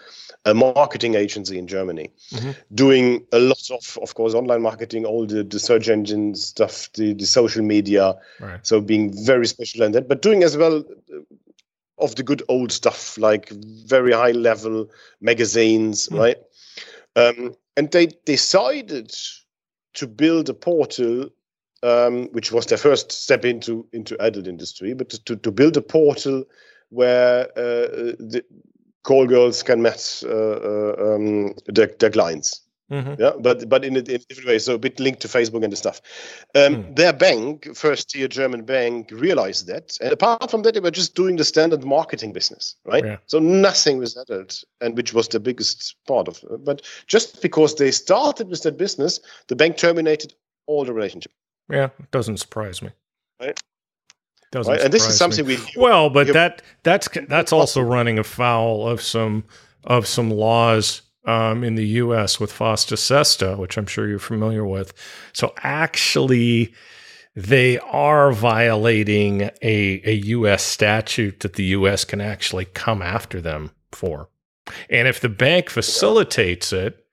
a 0.44 0.54
marketing 0.54 1.14
agency 1.14 1.58
in 1.58 1.66
Germany 1.66 2.10
mm-hmm. 2.30 2.50
doing 2.74 3.26
a 3.32 3.38
lot 3.38 3.70
of, 3.70 3.98
of 4.02 4.14
course, 4.14 4.34
online 4.34 4.62
marketing, 4.62 5.04
all 5.06 5.26
the, 5.26 5.42
the 5.42 5.58
search 5.58 5.88
engine 5.88 6.34
stuff, 6.34 6.92
the, 6.94 7.14
the 7.14 7.26
social 7.26 7.62
media. 7.62 8.14
Right. 8.40 8.64
So 8.66 8.80
being 8.80 9.12
very 9.24 9.46
special 9.46 9.82
in 9.82 9.92
that, 9.92 10.08
but 10.08 10.22
doing 10.22 10.42
as 10.42 10.56
well 10.56 10.84
uh, 11.12 11.20
of 11.98 12.16
the 12.16 12.22
good 12.22 12.42
old 12.48 12.72
stuff, 12.72 13.16
like 13.18 13.48
very 13.50 14.12
high 14.12 14.32
level 14.32 14.90
magazines, 15.20 16.08
mm. 16.08 16.18
right? 16.18 16.36
Um, 17.16 17.54
and 17.76 17.90
they 17.90 18.06
decided 18.24 19.14
to 19.94 20.06
build 20.06 20.48
a 20.48 20.54
portal 20.54 21.30
um, 21.84 22.28
which 22.32 22.50
was 22.50 22.66
their 22.66 22.78
first 22.78 23.12
step 23.12 23.44
into 23.44 23.86
into 23.92 24.20
adult 24.20 24.46
industry, 24.46 24.94
but 24.94 25.10
to, 25.10 25.36
to 25.36 25.52
build 25.52 25.76
a 25.76 25.82
portal 25.82 26.44
where 26.88 27.46
uh, 27.58 28.16
the 28.18 28.44
call 29.02 29.26
girls 29.26 29.62
can 29.62 29.82
match 29.82 30.24
uh, 30.24 30.28
uh, 30.28 31.14
um, 31.14 31.54
their, 31.66 31.88
their 31.98 32.10
clients. 32.10 32.62
Mm-hmm. 32.90 33.20
Yeah, 33.20 33.32
but 33.40 33.68
but 33.68 33.84
in 33.84 33.96
a, 33.96 34.00
in 34.00 34.16
a, 34.16 34.18
different 34.18 34.46
way. 34.46 34.58
So 34.58 34.74
a 34.74 34.78
bit 34.78 35.00
linked 35.00 35.20
to 35.22 35.28
Facebook 35.28 35.64
and 35.64 35.72
the 35.72 35.76
stuff. 35.76 36.02
Um, 36.54 36.76
mm. 36.76 36.96
Their 36.96 37.14
bank, 37.14 37.74
first 37.74 38.10
tier 38.10 38.28
German 38.28 38.64
bank, 38.64 39.10
realized 39.10 39.66
that, 39.68 39.96
and 40.02 40.12
apart 40.12 40.50
from 40.50 40.62
that, 40.62 40.74
they 40.74 40.80
were 40.80 40.90
just 40.90 41.14
doing 41.14 41.36
the 41.36 41.44
standard 41.44 41.82
marketing 41.82 42.34
business, 42.34 42.76
right? 42.84 43.04
Yeah. 43.04 43.16
So 43.26 43.38
nothing 43.38 43.98
was 43.98 44.16
adult, 44.18 44.62
and 44.82 44.96
which 44.96 45.14
was 45.14 45.28
the 45.28 45.40
biggest 45.40 45.96
part 46.06 46.28
of. 46.28 46.38
It. 46.42 46.64
But 46.64 46.82
just 47.06 47.40
because 47.40 47.74
they 47.76 47.90
started 47.90 48.48
with 48.48 48.62
that 48.64 48.76
business, 48.76 49.18
the 49.48 49.56
bank 49.56 49.78
terminated 49.78 50.34
all 50.66 50.84
the 50.84 50.92
relationship. 50.92 51.32
Yeah, 51.70 51.90
it 51.98 52.10
doesn't 52.10 52.38
surprise 52.38 52.82
me. 52.82 52.90
Right. 53.40 53.58
Doesn't 54.52 54.72
right. 54.72 54.82
And 54.82 54.92
this 54.92 55.06
is 55.06 55.16
something 55.16 55.46
me. 55.46 55.56
we 55.56 55.80
well, 55.80 56.10
but 56.10 56.28
that 56.28 56.62
that's 56.82 57.08
that's 57.28 57.52
also 57.52 57.80
running 57.80 58.18
afoul 58.18 58.86
of 58.86 59.00
some 59.00 59.44
of 59.84 60.06
some 60.06 60.30
laws 60.30 61.02
um, 61.24 61.64
in 61.64 61.74
the 61.74 61.86
U.S. 61.86 62.38
with 62.38 62.52
FOSTA 62.52 62.96
SESTA, 62.96 63.56
which 63.56 63.76
I'm 63.76 63.86
sure 63.86 64.08
you're 64.08 64.18
familiar 64.18 64.64
with. 64.64 64.92
So 65.32 65.54
actually, 65.58 66.74
they 67.34 67.78
are 67.80 68.32
violating 68.32 69.42
a, 69.62 70.00
a 70.04 70.12
U.S. 70.12 70.62
statute 70.62 71.40
that 71.40 71.54
the 71.54 71.64
U.S. 71.64 72.04
can 72.04 72.20
actually 72.20 72.66
come 72.66 73.02
after 73.02 73.40
them 73.40 73.70
for. 73.92 74.28
And 74.88 75.08
if 75.08 75.20
the 75.20 75.28
bank 75.28 75.68
facilitates 75.70 76.72
it, 76.72 77.03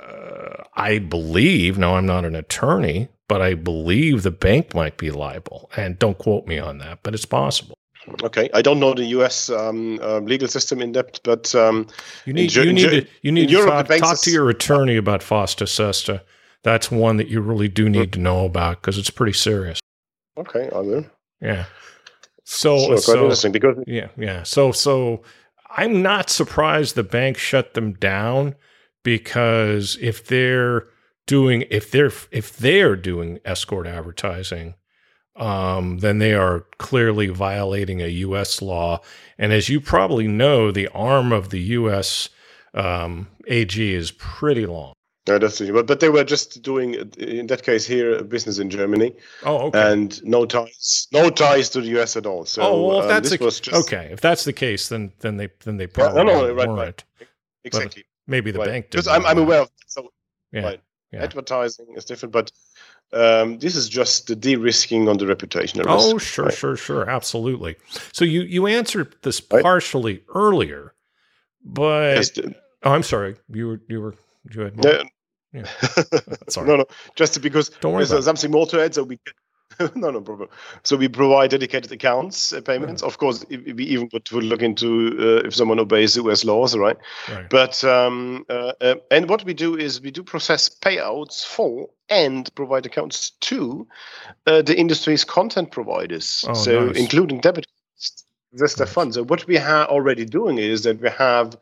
uh, 0.00 0.64
I 0.74 0.98
believe, 0.98 1.78
no, 1.78 1.96
I'm 1.96 2.06
not 2.06 2.24
an 2.24 2.34
attorney, 2.34 3.08
but 3.28 3.40
I 3.40 3.54
believe 3.54 4.22
the 4.22 4.30
bank 4.30 4.74
might 4.74 4.96
be 4.96 5.10
liable. 5.10 5.70
And 5.76 5.98
don't 5.98 6.18
quote 6.18 6.46
me 6.46 6.58
on 6.58 6.78
that, 6.78 7.00
but 7.02 7.14
it's 7.14 7.24
possible. 7.24 7.76
Okay, 8.22 8.50
I 8.52 8.60
don't 8.60 8.80
know 8.80 8.92
the 8.92 9.04
U.S. 9.06 9.48
Um, 9.48 9.98
uh, 10.02 10.18
legal 10.18 10.46
system 10.48 10.82
in 10.82 10.92
depth, 10.92 11.22
but 11.22 11.54
um, 11.54 11.86
you 12.26 12.34
need 12.34 12.54
you 12.54 12.70
need 12.70 12.90
to, 12.90 13.06
you 13.22 13.32
need 13.32 13.46
to 13.46 13.52
Europe, 13.52 13.88
talk, 13.88 13.98
talk 13.98 14.20
to 14.20 14.30
your 14.30 14.50
attorney 14.50 14.96
about 14.96 15.22
FOSTA 15.22 15.66
SESTA. 15.66 16.22
That's 16.64 16.90
one 16.90 17.16
that 17.16 17.28
you 17.28 17.40
really 17.40 17.68
do 17.68 17.88
need 17.88 18.12
to 18.12 18.18
know 18.18 18.44
about 18.44 18.82
because 18.82 18.98
it's 18.98 19.10
pretty 19.10 19.32
serious. 19.32 19.80
Okay, 20.36 20.68
I 20.74 20.80
will. 20.80 21.06
Yeah. 21.40 21.64
So, 22.44 22.78
so, 22.78 22.96
so 22.96 23.14
interesting 23.22 23.52
because 23.52 23.76
yeah, 23.86 24.08
yeah. 24.18 24.42
So, 24.42 24.70
so 24.70 25.22
I'm 25.70 26.02
not 26.02 26.28
surprised 26.28 26.94
the 26.94 27.04
bank 27.04 27.38
shut 27.38 27.72
them 27.72 27.94
down 27.94 28.54
because 29.04 29.96
if 30.00 30.26
they're 30.26 30.88
doing 31.26 31.64
if 31.70 31.92
they're 31.92 32.12
if 32.32 32.56
they're 32.56 32.96
doing 32.96 33.38
escort 33.44 33.86
advertising 33.86 34.74
um, 35.36 35.98
then 35.98 36.18
they 36.18 36.34
are 36.34 36.60
clearly 36.78 37.28
violating 37.28 38.00
a 38.00 38.06
U.S. 38.06 38.62
law. 38.62 39.00
And 39.38 39.52
as 39.52 39.68
you 39.68 39.80
probably 39.80 40.28
know, 40.28 40.70
the 40.70 40.88
arm 40.88 41.32
of 41.32 41.50
the 41.50 41.60
U.S. 41.60 42.28
Um, 42.72 43.28
AG 43.48 43.94
is 43.94 44.10
pretty 44.12 44.66
long. 44.66 44.92
No, 45.26 45.38
that's 45.38 45.58
but 45.58 45.86
but 45.86 46.00
they 46.00 46.10
were 46.10 46.22
just 46.22 46.60
doing 46.60 46.94
in 47.16 47.46
that 47.46 47.62
case 47.62 47.86
here 47.86 48.22
business 48.22 48.58
in 48.58 48.68
Germany. 48.68 49.14
Oh, 49.42 49.68
okay. 49.68 49.92
And 49.92 50.22
no 50.22 50.44
ties, 50.44 51.08
no 51.12 51.30
ties 51.30 51.70
to 51.70 51.80
the 51.80 51.88
U.S. 51.88 52.14
at 52.18 52.26
all. 52.26 52.44
So 52.44 52.62
oh, 52.62 52.86
well, 52.86 52.98
if 52.98 53.02
um, 53.04 53.08
that's 53.08 53.30
this 53.30 53.38
the, 53.38 53.44
was 53.44 53.58
just 53.58 53.86
okay, 53.86 54.10
if 54.12 54.20
that's 54.20 54.44
the 54.44 54.52
case, 54.52 54.90
then 54.90 55.12
then 55.20 55.38
they 55.38 55.48
then 55.64 55.78
they 55.78 55.86
probably 55.86 56.18
yeah, 56.18 56.24
no, 56.24 56.46
no, 56.46 56.54
right, 56.54 56.68
weren't. 56.68 56.78
right. 56.78 57.04
Exactly. 57.64 58.04
Maybe 58.26 58.50
the 58.50 58.58
right. 58.60 58.68
bank. 58.68 58.90
Because 58.90 59.06
I'm, 59.08 59.24
I'm 59.26 59.38
aware 59.38 59.60
of 59.62 59.68
that. 59.68 59.84
So 59.86 60.10
yeah. 60.52 60.62
right. 60.64 60.80
Yeah. 61.12 61.22
Advertising 61.22 61.86
is 61.96 62.04
different, 62.04 62.32
but 62.32 62.50
um, 63.12 63.58
this 63.58 63.76
is 63.76 63.88
just 63.88 64.26
the 64.26 64.34
de-risking 64.34 65.08
on 65.08 65.18
the 65.18 65.26
reputational 65.26 65.84
Oh, 65.86 66.14
risk, 66.14 66.26
sure, 66.26 66.44
right? 66.46 66.54
sure, 66.54 66.76
sure, 66.76 67.08
absolutely. 67.08 67.76
So 68.12 68.24
you 68.24 68.42
you 68.42 68.66
answered 68.66 69.14
this 69.22 69.40
Right. 69.52 69.62
partially 69.62 70.22
earlier, 70.34 70.92
but 71.64 72.16
Yes, 72.16 72.30
the- 72.30 72.54
oh, 72.82 72.90
I'm 72.92 73.04
sorry, 73.04 73.36
you 73.48 73.68
were 73.68 73.80
you 73.88 74.00
were 74.00 74.14
you 74.52 74.62
had 74.62 74.76
more. 74.76 74.92
yeah. 74.92 75.02
Yeah. 75.52 75.66
Sorry. 76.48 76.66
no, 76.66 76.76
no, 76.78 76.84
just 77.14 77.40
because 77.40 77.68
Don't 77.80 77.92
worry 77.92 78.04
there's 78.06 78.24
something 78.24 78.50
more 78.50 78.66
to 78.66 78.82
add. 78.82 78.92
So 78.92 79.04
we 79.04 79.20
no, 79.94 80.10
no 80.10 80.20
problem. 80.20 80.48
So 80.82 80.96
we 80.96 81.08
provide 81.08 81.50
dedicated 81.50 81.90
accounts 81.92 82.52
uh, 82.52 82.60
payments. 82.60 83.02
Of 83.02 83.18
course, 83.18 83.44
if, 83.48 83.76
we 83.76 83.84
even 83.84 84.08
would, 84.12 84.30
would 84.30 84.44
look 84.44 84.62
into 84.62 85.16
uh, 85.18 85.46
if 85.46 85.54
someone 85.54 85.78
obeys 85.80 86.14
the 86.14 86.22
US 86.24 86.44
laws, 86.44 86.76
right? 86.76 86.96
Right. 87.30 87.48
But 87.50 87.82
um, 87.84 88.44
uh, 88.48 88.72
uh, 88.80 88.94
and 89.10 89.28
what 89.28 89.44
we 89.44 89.54
do 89.54 89.76
is 89.76 90.00
we 90.00 90.10
do 90.10 90.22
process 90.22 90.68
payouts 90.68 91.44
for 91.44 91.88
and 92.08 92.54
provide 92.54 92.86
accounts 92.86 93.30
to 93.40 93.86
uh, 94.46 94.62
the 94.62 94.78
industry's 94.78 95.24
content 95.24 95.70
providers. 95.70 96.44
Oh, 96.48 96.54
so 96.54 96.86
nice. 96.86 96.96
including 96.96 97.40
debit. 97.40 97.66
That's 98.52 98.74
the 98.74 98.86
fun. 98.86 99.12
So 99.12 99.24
what 99.24 99.46
we 99.46 99.58
are 99.58 99.86
already 99.86 100.24
doing 100.24 100.58
is 100.58 100.84
that 100.84 101.00
we 101.00 101.10
have, 101.10 101.56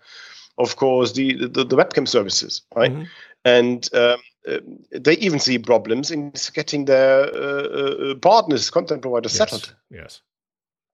of 0.59 0.77
course, 0.77 1.13
the 1.13 1.47
the, 1.47 1.65
the 1.65 1.77
webcam 1.77 2.07
services, 2.07 2.63
right? 2.75 2.93
Mhm. 2.93 3.07
and 3.45 3.89
um, 3.95 4.21
uh, 4.49 4.59
they 4.91 5.15
even 5.19 5.39
see 5.39 5.59
problems 5.59 6.11
in 6.11 6.33
getting 6.55 6.85
their 6.87 7.25
uh, 7.35 8.11
uh, 8.11 8.15
partners, 8.17 8.71
content 8.71 9.03
providers, 9.03 9.33
settled, 9.33 9.75
Yes. 9.91 10.01
Yes. 10.01 10.23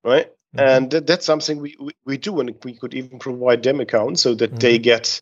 right? 0.04 0.32
Mhm. 0.56 0.66
And 0.76 0.90
that, 0.90 1.06
that's 1.06 1.26
something 1.26 1.60
we, 1.60 1.76
we, 1.80 1.92
we 2.04 2.16
do, 2.18 2.40
and 2.40 2.54
we 2.64 2.74
could 2.74 2.94
even 2.94 3.18
provide 3.18 3.62
them 3.62 3.80
accounts 3.80 4.22
so 4.22 4.34
that 4.34 4.50
Mm-hmm. 4.50 4.58
they 4.58 4.78
get 4.78 5.20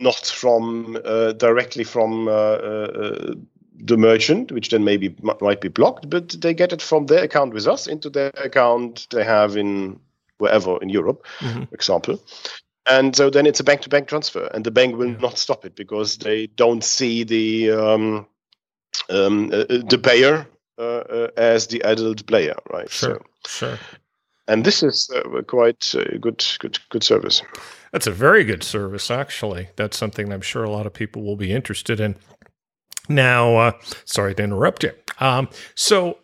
not 0.00 0.26
from 0.26 0.96
uh, 1.04 1.32
directly 1.32 1.84
from 1.84 2.28
uh, 2.28 2.30
uh, 2.30 3.34
the 3.86 3.96
merchant, 3.96 4.50
which 4.52 4.70
then 4.70 4.84
maybe 4.84 5.14
might 5.40 5.60
be 5.60 5.68
blocked, 5.68 6.08
but 6.10 6.28
they 6.40 6.54
get 6.54 6.72
it 6.72 6.82
from 6.82 7.06
their 7.06 7.24
account 7.24 7.54
with 7.54 7.66
us 7.66 7.86
into 7.86 8.10
their 8.10 8.30
account 8.36 9.06
they 9.10 9.24
have 9.24 9.56
in 9.56 9.98
wherever 10.38 10.82
in 10.82 10.88
Europe, 10.88 11.24
Mhm. 11.40 11.72
example. 11.72 12.18
And 12.86 13.16
so 13.16 13.30
then 13.30 13.46
it's 13.46 13.60
a 13.60 13.64
bank-to-bank 13.64 14.08
transfer, 14.08 14.50
and 14.52 14.64
the 14.64 14.70
bank 14.70 14.96
will 14.96 15.16
not 15.18 15.38
stop 15.38 15.64
it 15.64 15.74
because 15.74 16.18
they 16.18 16.48
don't 16.48 16.84
see 16.84 17.24
the 17.24 17.70
um, 17.70 18.26
um, 19.08 19.50
uh, 19.52 19.64
uh, 19.70 19.82
the 19.88 19.98
payer 20.02 20.46
uh, 20.78 20.82
uh, 20.82 21.28
as 21.36 21.68
the 21.68 21.82
adult 21.82 22.26
player, 22.26 22.56
right? 22.70 22.90
Sure. 22.90 23.22
So, 23.46 23.68
Sure. 23.68 23.78
and 24.48 24.64
this 24.64 24.82
is 24.82 25.10
uh, 25.14 25.42
quite 25.42 25.94
uh, 25.94 26.18
good, 26.20 26.44
good, 26.58 26.78
good 26.90 27.02
service. 27.04 27.42
That's 27.92 28.06
a 28.06 28.12
very 28.12 28.44
good 28.44 28.62
service, 28.62 29.10
actually. 29.10 29.68
That's 29.76 29.96
something 29.96 30.32
I'm 30.32 30.40
sure 30.40 30.64
a 30.64 30.70
lot 30.70 30.86
of 30.86 30.92
people 30.92 31.22
will 31.22 31.36
be 31.36 31.52
interested 31.52 32.00
in. 32.00 32.16
Now, 33.08 33.56
uh, 33.56 33.72
sorry 34.04 34.34
to 34.34 34.42
interrupt 34.42 34.82
you. 34.82 34.92
Um, 35.20 35.48
so 35.74 36.18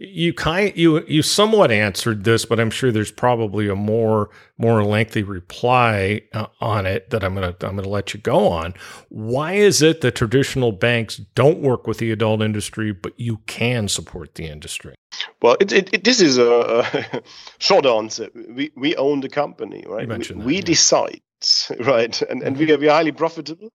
you 0.00 0.32
kind 0.32 0.72
you 0.76 1.04
you 1.06 1.22
somewhat 1.22 1.72
answered 1.72 2.22
this, 2.22 2.44
but 2.44 2.60
I'm 2.60 2.70
sure 2.70 2.92
there's 2.92 3.10
probably 3.10 3.68
a 3.68 3.74
more 3.74 4.30
more 4.56 4.84
lengthy 4.84 5.24
reply 5.24 6.22
uh, 6.32 6.46
on 6.60 6.86
it 6.86 7.10
that 7.10 7.24
I'm 7.24 7.34
gonna 7.34 7.56
I'm 7.62 7.76
gonna 7.76 7.88
let 7.88 8.14
you 8.14 8.20
go 8.20 8.46
on. 8.46 8.74
Why 9.08 9.54
is 9.54 9.82
it 9.82 10.00
that 10.02 10.14
traditional 10.14 10.70
banks 10.70 11.16
don't 11.34 11.58
work 11.60 11.88
with 11.88 11.98
the 11.98 12.12
adult 12.12 12.42
industry, 12.42 12.92
but 12.92 13.18
you 13.18 13.38
can 13.46 13.88
support 13.88 14.36
the 14.36 14.46
industry? 14.46 14.94
Well, 15.42 15.56
it, 15.58 15.72
it, 15.72 15.92
it, 15.92 16.04
this 16.04 16.20
is 16.20 16.38
a, 16.38 16.84
a 16.92 17.22
short 17.58 17.84
answer. 17.84 18.28
We 18.34 18.70
we 18.76 18.94
own 18.96 19.20
the 19.20 19.28
company, 19.28 19.84
right? 19.88 20.08
we 20.08 20.16
that, 20.16 20.36
we 20.36 20.56
yeah. 20.56 20.60
decide, 20.60 21.20
right? 21.80 22.22
And 22.22 22.42
and 22.44 22.56
we 22.56 22.72
are, 22.72 22.78
we 22.78 22.88
are 22.88 22.94
highly 22.94 23.12
profitable, 23.12 23.70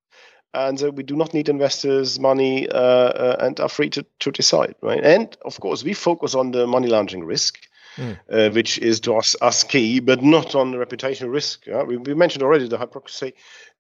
and 0.53 0.81
uh, 0.83 0.91
we 0.91 1.03
do 1.03 1.15
not 1.15 1.33
need 1.33 1.49
investors' 1.49 2.19
money, 2.19 2.69
uh, 2.69 2.77
uh, 2.79 3.35
and 3.39 3.59
are 3.59 3.69
free 3.69 3.89
to, 3.89 4.05
to 4.19 4.31
decide, 4.31 4.75
right? 4.81 5.03
And 5.03 5.35
of 5.45 5.59
course, 5.59 5.83
we 5.83 5.93
focus 5.93 6.35
on 6.35 6.51
the 6.51 6.67
money 6.67 6.87
laundering 6.87 7.23
risk, 7.25 7.59
Mm. 7.97 8.17
uh, 8.31 8.49
which 8.49 8.79
is 8.79 8.99
to 9.01 9.13
us 9.17 9.35
us 9.41 9.63
key, 9.63 9.99
but 9.99 10.23
not 10.23 10.55
on 10.55 10.71
the 10.71 10.77
reputational 10.77 11.31
risk. 11.31 11.67
yeah? 11.67 11.83
We, 11.83 11.97
we 11.97 12.15
mentioned 12.15 12.41
already 12.43 12.67
the 12.67 12.79
hypocrisy, 12.79 13.33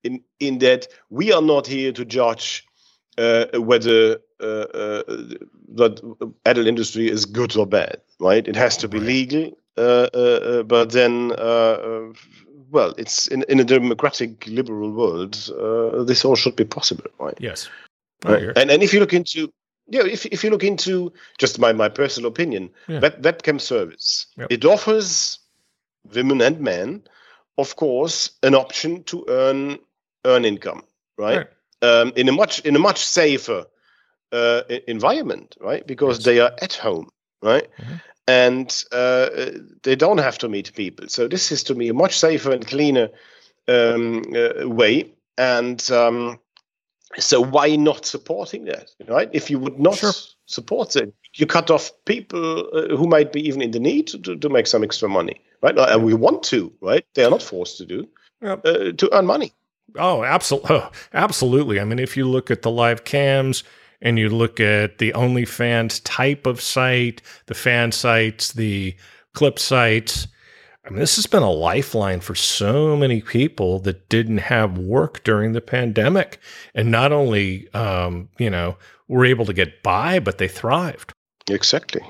in 0.03 0.21
in 0.39 0.59
that 0.59 0.87
we 1.09 1.33
are 1.33 1.41
not 1.41 1.65
here 1.65 1.91
to 1.93 2.05
judge 2.05 2.63
uh, 3.17 3.45
whether 3.55 4.19
uh, 4.39 4.45
uh, 4.45 5.03
the 5.75 6.33
adult 6.45 6.67
industry 6.67 7.09
is 7.09 7.25
good 7.25 7.57
or 7.57 7.65
bad, 7.65 8.01
right? 8.19 8.47
It 8.47 8.55
has 8.55 8.77
to 8.77 8.87
be 8.87 8.99
Right. 8.99 9.07
legal, 9.07 9.57
uh, 9.77 10.07
uh, 10.13 10.39
uh, 10.59 10.63
but 10.63 10.91
then, 10.91 11.31
well, 12.73 12.93
it's 12.97 13.27
in, 13.27 13.43
in 13.47 13.59
a 13.59 13.63
democratic 13.63 14.45
liberal 14.47 14.91
world, 14.91 15.49
uh, 15.59 16.03
this 16.03 16.25
all 16.25 16.35
should 16.35 16.55
be 16.55 16.65
possible, 16.65 17.05
right? 17.19 17.37
Yes. 17.39 17.69
Right. 18.25 18.51
And 18.55 18.71
and 18.71 18.83
if 18.83 18.93
you 18.93 18.99
look 18.99 19.13
into 19.13 19.51
yeah, 19.87 20.05
if 20.05 20.25
if 20.25 20.43
you 20.43 20.49
look 20.49 20.63
into 20.63 21.13
just 21.37 21.59
my, 21.59 21.73
my 21.73 21.89
personal 21.89 22.29
opinion, 22.31 22.69
Yeah. 22.87 22.99
web, 23.01 23.21
webcam 23.21 23.59
service, 23.59 24.25
Yep. 24.37 24.47
it 24.51 24.65
offers 24.65 25.39
women 26.15 26.41
and 26.41 26.59
men, 26.59 27.03
of 27.57 27.75
course, 27.75 28.31
an 28.41 28.55
option 28.55 29.03
to 29.03 29.25
earn 29.27 29.77
earn 30.25 30.45
income, 30.45 30.81
right? 31.17 31.47
Um, 31.81 32.13
in 32.15 32.29
a 32.29 32.31
much 32.31 32.59
in 32.65 32.75
a 32.75 32.79
much 32.79 33.05
safer 33.05 33.65
uh, 34.31 34.61
environment, 34.87 35.55
right? 35.59 35.85
Because 35.85 36.17
Yes. 36.17 36.25
they 36.25 36.39
are 36.39 36.51
at 36.61 36.73
home, 36.73 37.09
right? 37.41 37.67
Mhm. 37.77 38.01
And 38.27 38.83
uh, 38.91 39.29
they 39.83 39.95
don't 39.95 40.19
have 40.19 40.37
to 40.39 40.49
meet 40.49 40.73
people. 40.73 41.09
So 41.09 41.27
this 41.27 41.51
is 41.51 41.63
to 41.63 41.75
me 41.75 41.89
a 41.89 41.93
much 41.93 42.17
safer 42.17 42.51
and 42.51 42.65
cleaner 42.65 43.09
um, 43.67 44.23
uh, 44.35 44.67
way. 44.69 45.13
And 45.37 45.91
um, 45.91 46.39
so 47.19 47.41
why 47.41 47.75
not 47.75 48.05
supporting 48.05 48.65
that, 48.65 48.89
right? 49.07 49.29
If 49.33 49.49
you 49.49 49.59
would 49.59 49.79
not 49.79 49.97
Sure. 49.97 50.13
support 50.45 50.95
it, 50.95 51.13
you 51.35 51.45
cut 51.45 51.69
off 51.69 51.91
people 52.05 52.69
uh, 52.73 52.95
who 52.95 53.07
might 53.07 53.31
be 53.33 53.45
even 53.47 53.61
in 53.61 53.71
the 53.71 53.79
need 53.79 54.07
to, 54.07 54.35
to, 54.35 54.49
make 54.49 54.67
some 54.67 54.83
extra 54.83 55.09
money, 55.09 55.41
right? 55.61 55.77
And 55.77 56.03
we 56.03 56.13
want 56.13 56.43
to, 56.43 56.71
right? 56.81 57.05
They 57.15 57.23
are 57.23 57.29
not 57.31 57.41
forced 57.41 57.77
to 57.77 57.85
do 57.85 58.07
Yep. 58.41 58.65
uh, 58.65 58.91
to 58.91 59.09
earn 59.13 59.25
money. 59.25 59.53
Oh, 59.97 60.23
absolutely. 60.23 60.81
absolutely. 61.13 61.79
I 61.79 61.85
mean, 61.85 61.99
if 61.99 62.17
you 62.17 62.27
look 62.27 62.51
at 62.51 62.61
the 62.61 62.71
live 62.71 63.03
cams 63.03 63.63
and 64.03 64.19
you 64.19 64.29
look 64.29 64.59
at 64.59 64.99
the 64.99 65.13
OnlyFans 65.13 66.01
type 66.03 66.45
of 66.45 66.61
site, 66.61 67.23
the 67.47 67.55
fan 67.55 67.91
sites, 67.91 68.51
the 68.51 68.95
clip 69.33 69.57
sites, 69.57 70.27
I 70.85 70.89
mean, 70.89 70.99
this 70.99 71.15
has 71.15 71.25
been 71.25 71.43
a 71.43 71.49
lifeline 71.49 72.19
for 72.19 72.35
so 72.35 72.97
many 72.97 73.21
people 73.21 73.79
that 73.79 74.09
didn't 74.09 74.39
have 74.39 74.77
work 74.77 75.23
during 75.23 75.53
the 75.53 75.61
pandemic. 75.61 76.39
And 76.75 76.91
not 76.91 77.13
only, 77.13 77.73
um, 77.73 78.27
you 78.37 78.49
know, 78.49 78.77
were 79.07 79.25
able 79.25 79.45
to 79.45 79.53
get 79.53 79.81
by, 79.81 80.19
but 80.19 80.39
they 80.39 80.49
thrived. 80.49 81.13
Exactly. 81.49 82.01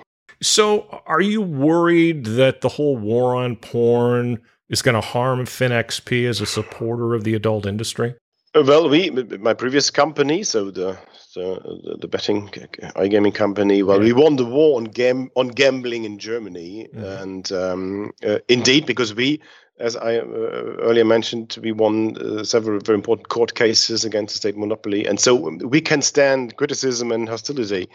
So, 0.42 1.04
are 1.06 1.22
you 1.22 1.42
worried 1.42 2.26
that 2.26 2.62
the 2.62 2.70
whole 2.70 2.98
war 2.98 3.36
on 3.36 3.56
porn 3.56 4.42
is 4.70 4.82
going 4.82 4.96
to 4.96 5.02
harm 5.02 5.46
FinXP 5.46 6.28
as 6.28 6.42
a 6.42 6.46
supporter 6.46 7.14
of 7.14 7.24
the 7.24 7.36
adult 7.36 7.68
industry? 7.68 8.16
Well, 8.56 8.88
we 8.88 9.10
my 9.10 9.56
previous 9.56 9.90
company, 9.90 10.44
so 10.44 10.70
the 10.70 10.98
the, 11.34 11.98
the 12.00 12.08
betting 12.08 12.50
iGaming 12.50 13.34
company. 13.34 13.82
Well, 13.82 13.98
yeah. 13.98 14.14
we 14.14 14.14
won 14.14 14.36
the 14.36 14.46
war 14.46 14.78
on 14.78 14.84
gam 14.84 15.32
on 15.36 15.48
gambling 15.48 16.04
in 16.04 16.20
Germany, 16.20 16.88
mm-hmm. 16.94 17.04
and 17.04 17.52
um, 17.52 18.12
uh, 18.24 18.40
indeed, 18.48 18.86
because 18.86 19.16
we, 19.16 19.42
as 19.80 19.96
I 19.96 20.18
uh, 20.18 20.24
earlier 20.24 21.04
mentioned, 21.06 21.58
we 21.64 21.72
won 21.72 22.16
uh, 22.18 22.44
several 22.44 22.80
very 22.80 22.98
important 22.98 23.30
court 23.30 23.56
cases 23.56 24.06
against 24.06 24.36
the 24.36 24.38
state 24.38 24.56
monopoly, 24.56 25.08
and 25.08 25.20
so 25.20 25.34
we 25.36 25.82
can 25.82 26.04
stand 26.04 26.56
criticism 26.56 27.12
and 27.12 27.28
hostility. 27.28 27.90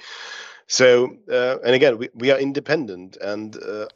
So, 0.67 1.17
uh, 1.31 1.59
and 1.65 1.77
again, 1.77 1.99
we, 1.99 2.09
we 2.15 2.33
are 2.33 2.39
independent, 2.39 3.17
and 3.21 3.57
uh, 3.63 3.87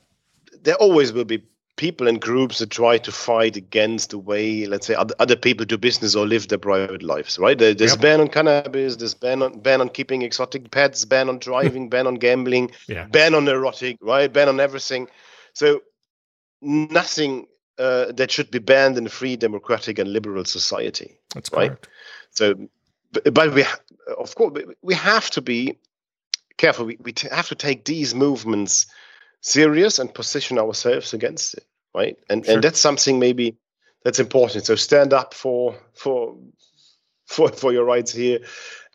there 0.62 0.76
always 0.76 1.12
will 1.12 1.24
be 1.24 1.42
people 1.76 2.06
and 2.06 2.20
groups 2.20 2.58
that 2.58 2.70
try 2.70 2.98
to 2.98 3.10
fight 3.10 3.56
against 3.56 4.10
the 4.10 4.18
way, 4.18 4.66
let's 4.66 4.86
say, 4.86 4.94
other, 4.94 5.14
other 5.18 5.36
people 5.36 5.64
do 5.64 5.78
business 5.78 6.14
or 6.14 6.26
live 6.26 6.48
their 6.48 6.58
private 6.58 7.02
lives, 7.02 7.38
right? 7.38 7.58
There's 7.58 7.80
yep. 7.80 8.00
ban 8.00 8.20
on 8.20 8.28
cannabis, 8.28 8.96
there's 8.96 9.14
ban 9.14 9.42
on 9.42 9.60
ban 9.60 9.80
on 9.80 9.88
keeping 9.88 10.22
exotic 10.22 10.70
pets, 10.70 11.04
ban 11.04 11.28
on 11.28 11.38
driving, 11.38 11.88
ban 11.88 12.06
on 12.06 12.16
gambling, 12.16 12.72
yeah. 12.88 13.06
ban 13.06 13.34
on 13.34 13.48
erotic, 13.48 13.98
right? 14.00 14.32
Ban 14.32 14.48
on 14.48 14.60
everything. 14.60 15.08
So 15.54 15.82
nothing 16.60 17.46
uh, 17.78 18.12
that 18.12 18.30
should 18.30 18.50
be 18.50 18.58
banned 18.58 18.98
in 18.98 19.06
a 19.06 19.10
free, 19.10 19.36
democratic, 19.36 19.98
and 19.98 20.12
liberal 20.12 20.44
society. 20.44 21.18
That's 21.34 21.50
right. 21.52 21.68
Correct. 21.68 21.88
So, 22.30 22.68
but, 23.12 23.34
but 23.34 23.54
we, 23.54 23.64
of 24.18 24.34
course, 24.34 24.62
we 24.82 24.94
have 24.94 25.30
to 25.30 25.40
be 25.40 25.78
careful. 26.58 26.86
We, 26.86 26.98
we 27.00 27.14
have 27.30 27.48
to 27.48 27.54
take 27.54 27.84
these 27.84 28.14
movements 28.14 28.86
serious 29.42 29.98
and 29.98 30.14
position 30.14 30.58
ourselves 30.58 31.12
against 31.12 31.54
it, 31.54 31.66
right? 31.94 32.16
And 32.30 32.44
sure. 32.44 32.54
and 32.54 32.64
that's 32.64 32.80
something 32.80 33.18
maybe 33.18 33.56
that's 34.04 34.20
important. 34.20 34.64
So 34.64 34.76
stand 34.76 35.12
up 35.12 35.34
for 35.34 35.76
for 35.94 36.36
for 37.26 37.48
for 37.50 37.72
your 37.72 37.84
rights 37.84 38.12
here, 38.12 38.40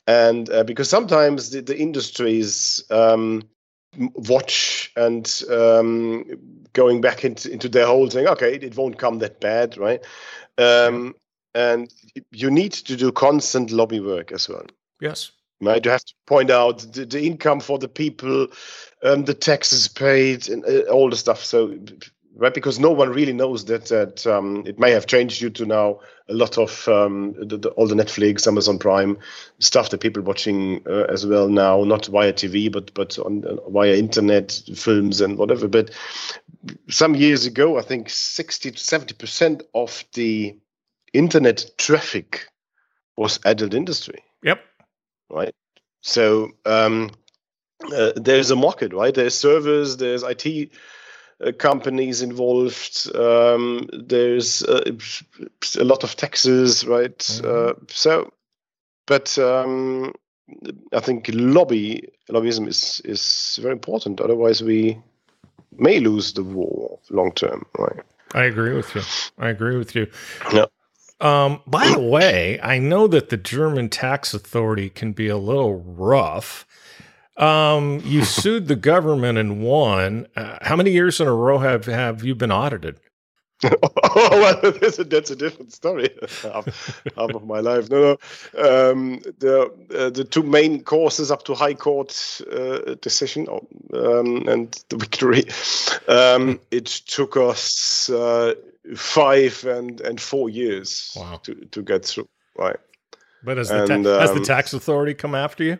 and 0.07 0.49
uh, 0.49 0.63
because 0.63 0.89
sometimes 0.89 1.51
the, 1.51 1.61
the 1.61 1.77
industries 1.77 2.83
um, 2.89 3.43
watch 3.97 4.91
and 4.95 5.43
um, 5.51 6.25
going 6.73 7.01
back 7.01 7.23
into 7.23 7.51
into 7.51 7.69
their 7.69 7.85
whole 7.85 8.09
saying, 8.09 8.27
okay, 8.27 8.55
it 8.55 8.75
won't 8.75 8.97
come 8.97 9.19
that 9.19 9.39
bad, 9.39 9.77
right? 9.77 10.03
Um, 10.57 11.13
and 11.53 11.93
you 12.31 12.49
need 12.49 12.71
to 12.71 12.95
do 12.95 13.11
constant 13.11 13.71
lobby 13.71 13.99
work 13.99 14.31
as 14.31 14.49
well. 14.49 14.65
Yes 14.99 15.31
right? 15.61 15.83
You 15.83 15.91
have 15.91 16.05
to 16.05 16.13
point 16.25 16.49
out 16.51 16.79
the, 16.93 17.05
the 17.05 17.25
income 17.25 17.59
for 17.59 17.79
the 17.79 17.87
people, 17.87 18.47
um, 19.03 19.25
the 19.25 19.33
taxes 19.33 19.87
paid, 19.87 20.49
and 20.49 20.63
uh, 20.65 20.91
all 20.91 21.09
the 21.09 21.15
stuff. 21.15 21.43
So, 21.43 21.77
right, 22.35 22.53
because 22.53 22.79
no 22.79 22.91
one 22.91 23.09
really 23.09 23.33
knows 23.33 23.65
that 23.65 23.85
that 23.87 24.27
um, 24.27 24.63
it 24.65 24.79
may 24.79 24.91
have 24.91 25.07
changed 25.07 25.39
due 25.39 25.49
to 25.51 25.65
now 25.65 25.99
a 26.29 26.33
lot 26.33 26.57
of 26.57 26.87
um, 26.87 27.33
the, 27.39 27.57
the, 27.57 27.69
all 27.69 27.87
the 27.87 27.95
Netflix, 27.95 28.47
Amazon 28.47 28.77
Prime 28.77 29.17
stuff 29.59 29.89
that 29.89 30.01
people 30.01 30.21
watching 30.21 30.81
uh, 30.87 31.05
as 31.09 31.25
well 31.25 31.47
now, 31.47 31.83
not 31.83 32.05
via 32.07 32.33
TV, 32.33 32.71
but 32.71 32.93
but 32.93 33.17
on 33.19 33.43
uh, 33.45 33.69
via 33.69 33.95
internet, 33.95 34.61
films 34.75 35.21
and 35.21 35.37
whatever. 35.37 35.67
But 35.67 35.91
some 36.89 37.15
years 37.15 37.45
ago, 37.45 37.77
I 37.77 37.81
think 37.81 38.09
sixty 38.09 38.71
to 38.71 38.77
seventy 38.77 39.15
percent 39.15 39.63
of 39.73 40.03
the 40.13 40.55
internet 41.13 41.65
traffic 41.79 42.47
was 43.15 43.39
adult 43.43 43.73
industry. 43.73 44.23
Yep 44.43 44.59
right? 45.29 45.53
So 46.01 46.51
um, 46.65 47.11
uh, 47.93 48.13
there's 48.15 48.51
a 48.51 48.55
market, 48.55 48.93
right? 48.93 49.13
There's 49.13 49.37
servers, 49.37 49.97
there's 49.97 50.23
IT 50.23 50.71
uh, 51.45 51.51
companies 51.53 52.21
involved. 52.21 53.09
Um, 53.15 53.89
there's 53.93 54.63
uh, 54.63 54.91
a 55.79 55.83
lot 55.83 56.03
of 56.03 56.15
taxes, 56.15 56.85
right? 56.85 57.17
Mm-hmm. 57.17 57.81
Uh, 57.81 57.85
so, 57.89 58.31
but 59.05 59.37
um, 59.37 60.13
I 60.93 60.99
think 60.99 61.29
lobby 61.33 62.09
lobbyism 62.29 62.67
is 62.67 63.01
is 63.05 63.59
very 63.61 63.73
important. 63.73 64.21
Otherwise, 64.21 64.63
we 64.63 64.99
may 65.77 65.99
lose 65.99 66.33
the 66.33 66.43
war 66.43 66.99
long 67.09 67.31
term, 67.33 67.65
right? 67.77 67.99
I 68.33 68.43
agree 68.45 68.73
with 68.73 68.93
you. 68.95 69.01
I 69.37 69.49
agree 69.49 69.77
with 69.77 69.95
you. 69.95 70.07
Yeah. 70.53 70.65
Um, 71.19 71.61
by 71.65 71.89
the 71.89 71.99
way, 71.99 72.59
I 72.61 72.79
know 72.79 73.07
that 73.07 73.29
the 73.29 73.37
German 73.37 73.89
tax 73.89 74.33
authority 74.33 74.89
can 74.89 75.13
be 75.13 75.27
a 75.27 75.37
little 75.37 75.79
rough. 75.81 76.65
Um, 77.37 78.01
you 78.03 78.23
sued 78.25 78.67
the 78.67 78.75
government 78.75 79.37
and 79.37 79.61
won. 79.61 80.27
Uh, 80.35 80.57
how 80.61 80.75
many 80.75 80.91
years 80.91 81.19
in 81.19 81.27
a 81.27 81.33
row 81.33 81.59
have 81.59 81.85
have 81.85 82.23
you 82.23 82.35
been 82.35 82.51
audited? 82.51 82.99
oh, 83.63 83.79
well, 84.31 84.71
that's 84.71 84.99
a, 84.99 85.03
that's 85.03 85.31
a 85.31 85.35
different 85.35 85.73
story. 85.73 86.09
half, 86.43 86.65
half 87.17 87.33
of 87.33 87.45
my 87.45 87.59
life. 87.59 87.89
No, 87.89 88.17
no. 88.55 88.91
Um, 88.91 89.19
the 89.39 89.71
uh, 89.95 90.09
the 90.09 90.23
two 90.23 90.43
main 90.43 90.83
causes 90.83 91.31
up 91.31 91.43
to 91.45 91.55
High 91.55 91.73
Court 91.73 92.41
uh, 92.51 92.95
decision 93.01 93.47
um, 93.49 94.47
and 94.47 94.83
the 94.89 94.97
victory. 94.97 95.45
Um, 96.07 96.59
it 96.71 96.85
took 96.85 97.35
us 97.37 98.09
uh, 98.09 98.53
five 98.95 99.63
and 99.65 100.01
and 100.01 100.21
four 100.21 100.49
years 100.49 101.13
wow. 101.15 101.39
to 101.43 101.53
to 101.53 101.81
get 101.81 102.05
through. 102.05 102.29
Right. 102.57 102.77
But 103.43 103.57
has 103.57 103.69
the, 103.69 103.85
ta- 103.85 103.93
um, 103.93 104.03
has 104.03 104.31
the 104.31 104.37
um, 104.37 104.43
tax 104.43 104.73
authority 104.73 105.13
come 105.13 105.35
after 105.35 105.63
you? 105.63 105.79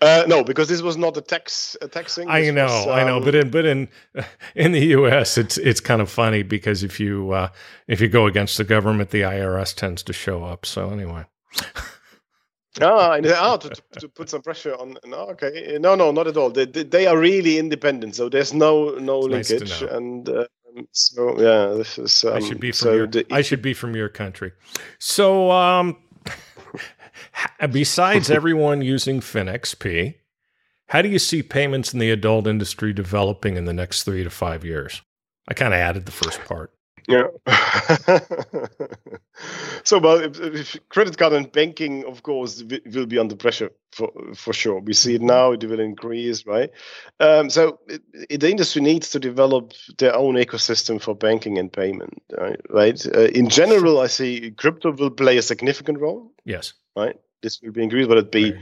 Uh, 0.00 0.24
no, 0.26 0.44
because 0.44 0.68
this 0.68 0.82
was 0.82 0.96
not 0.96 1.16
a 1.16 1.20
tax 1.20 1.76
a 1.80 1.88
tax 1.88 2.14
thing. 2.14 2.28
I 2.28 2.50
know, 2.50 2.64
was, 2.64 2.86
um, 2.86 2.92
I 2.92 3.04
know, 3.04 3.20
but 3.20 3.34
in 3.34 3.50
but 3.50 3.64
in 3.64 3.88
in 4.54 4.72
the 4.72 4.86
U.S., 4.98 5.38
it's 5.38 5.56
it's 5.56 5.80
kind 5.80 6.02
of 6.02 6.10
funny 6.10 6.42
because 6.42 6.82
if 6.82 7.00
you 7.00 7.32
uh, 7.32 7.48
if 7.88 8.00
you 8.00 8.08
go 8.08 8.26
against 8.26 8.58
the 8.58 8.64
government, 8.64 9.10
the 9.10 9.22
IRS 9.22 9.74
tends 9.74 10.02
to 10.04 10.12
show 10.12 10.44
up. 10.44 10.66
So 10.66 10.90
anyway. 10.90 11.24
ah, 12.82 13.18
ah 13.36 13.56
to, 13.56 13.70
to, 14.00 14.08
put 14.08 14.28
some 14.28 14.42
pressure 14.42 14.74
on. 14.74 14.98
No, 15.06 15.28
okay, 15.30 15.78
no, 15.80 15.94
no, 15.94 16.10
not 16.10 16.26
at 16.26 16.36
all. 16.36 16.50
They, 16.50 16.66
they, 16.66 16.82
they 16.82 17.06
are 17.06 17.16
really 17.16 17.58
independent, 17.58 18.14
so 18.14 18.28
there's 18.28 18.52
no 18.52 18.90
no 18.98 19.26
it's 19.26 19.50
linkage, 19.50 19.82
nice 19.82 19.90
and 19.90 20.28
uh, 20.28 20.46
so 20.92 21.40
yeah, 21.40 21.76
this 21.76 21.98
is. 21.98 22.24
Um, 22.24 22.34
I 22.34 22.40
should 22.40 22.60
be 22.60 22.72
from 22.72 22.76
so 22.76 22.92
your. 22.92 23.08
I 23.30 23.42
should 23.42 23.62
be 23.62 23.74
from 23.74 23.94
your 23.94 24.08
country. 24.08 24.52
So, 24.98 25.50
um, 25.50 25.96
besides 27.70 28.30
everyone 28.30 28.82
using 28.82 29.20
FinXP, 29.20 30.14
how 30.88 31.02
do 31.02 31.08
you 31.08 31.18
see 31.18 31.42
payments 31.42 31.92
in 31.92 31.98
the 31.98 32.10
adult 32.10 32.46
industry 32.46 32.92
developing 32.92 33.56
in 33.56 33.64
the 33.64 33.72
next 33.72 34.04
three 34.04 34.24
to 34.24 34.30
five 34.30 34.64
years? 34.64 35.02
I 35.48 35.54
kind 35.54 35.74
of 35.74 35.80
added 35.80 36.06
the 36.06 36.12
first 36.12 36.40
part. 36.44 36.72
Yeah. 37.06 37.26
so, 39.94 40.00
well, 40.00 40.20
if, 40.20 40.40
if 40.40 40.88
credit 40.88 41.16
card 41.16 41.32
and 41.34 41.50
banking, 41.52 42.04
of 42.04 42.22
course, 42.22 42.64
will 42.86 43.06
be 43.06 43.18
under 43.18 43.36
pressure 43.36 43.70
for 43.92 44.10
for 44.34 44.52
sure. 44.52 44.80
We 44.80 44.92
see 44.92 45.14
it 45.14 45.18
mm-hmm. 45.18 45.26
now; 45.26 45.52
it 45.52 45.64
will 45.64 45.80
increase, 45.80 46.44
right? 46.46 46.70
Um, 47.20 47.48
so, 47.48 47.78
it, 47.86 48.02
it, 48.28 48.40
the 48.40 48.50
industry 48.50 48.82
needs 48.82 49.10
to 49.10 49.20
develop 49.20 49.72
their 49.98 50.16
own 50.16 50.34
ecosystem 50.34 51.00
for 51.00 51.14
banking 51.14 51.58
and 51.58 51.72
payment, 51.72 52.20
right? 52.36 52.60
right? 52.70 53.06
Uh, 53.06 53.28
in 53.28 53.48
general, 53.48 54.00
I 54.00 54.08
see 54.08 54.50
crypto 54.56 54.90
will 54.92 55.10
play 55.10 55.36
a 55.38 55.42
significant 55.42 56.00
role. 56.00 56.32
Yes. 56.44 56.72
Right. 56.96 57.16
This 57.42 57.60
will 57.62 57.72
be 57.72 57.82
increased, 57.82 58.08
but 58.08 58.18
it 58.18 58.32
be 58.32 58.54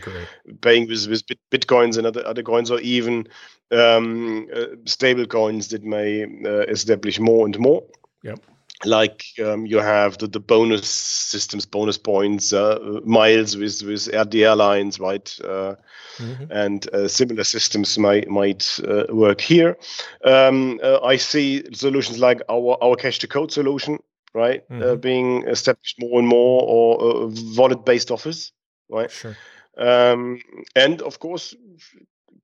paying 0.61 0.89
with, 0.89 1.07
with 1.09 1.23
bitcoins 1.51 1.97
and 1.97 2.07
other 2.07 2.27
other 2.27 2.43
coins, 2.43 2.71
or 2.71 2.81
even 2.81 3.27
um, 3.71 4.49
uh, 4.55 4.67
stable 4.85 5.27
coins 5.27 5.69
that 5.69 5.83
may 5.83 6.25
uh, 6.25 6.67
establish 6.69 7.19
more 7.19 7.47
and 7.47 7.59
more. 7.59 7.85
Yep. 8.23 8.45
Like 8.85 9.25
um, 9.45 9.67
you 9.67 9.79
have 9.79 10.19
the, 10.19 10.27
the 10.27 10.41
bonus 10.41 10.89
systems, 10.89 11.67
bonus 11.67 11.99
points, 11.99 12.53
uh, 12.53 13.01
miles 13.05 13.57
with 13.57 13.83
with 13.83 14.07
the 14.07 14.45
airlines, 14.45 14.99
right? 14.99 15.39
Uh, 15.43 15.77
mm-hmm. 16.19 16.45
And 16.51 16.93
uh, 16.95 17.09
similar 17.09 17.45
systems 17.45 17.97
might 17.99 18.29
might 18.29 18.81
uh, 18.87 19.05
work 19.09 19.41
here. 19.41 19.77
Um, 20.25 20.81
uh, 20.83 21.01
I 21.01 21.17
see 21.17 21.65
solutions 21.73 22.19
like 22.19 22.43
our 22.49 22.77
our 22.83 22.97
cash 22.97 23.21
to 23.21 23.29
code 23.29 23.53
solution, 23.53 23.99
right, 24.35 24.65
uh, 24.71 24.75
mm-hmm. 24.75 25.01
being 25.01 25.49
established 25.49 26.01
more 26.01 26.19
and 26.19 26.29
more, 26.29 26.63
or 26.63 27.31
wallet 27.57 27.85
based 27.85 28.11
offers, 28.11 28.53
right? 28.89 29.11
Sure. 29.11 29.37
Um, 29.77 30.41
and 30.75 31.01
of 31.03 31.19
course, 31.19 31.55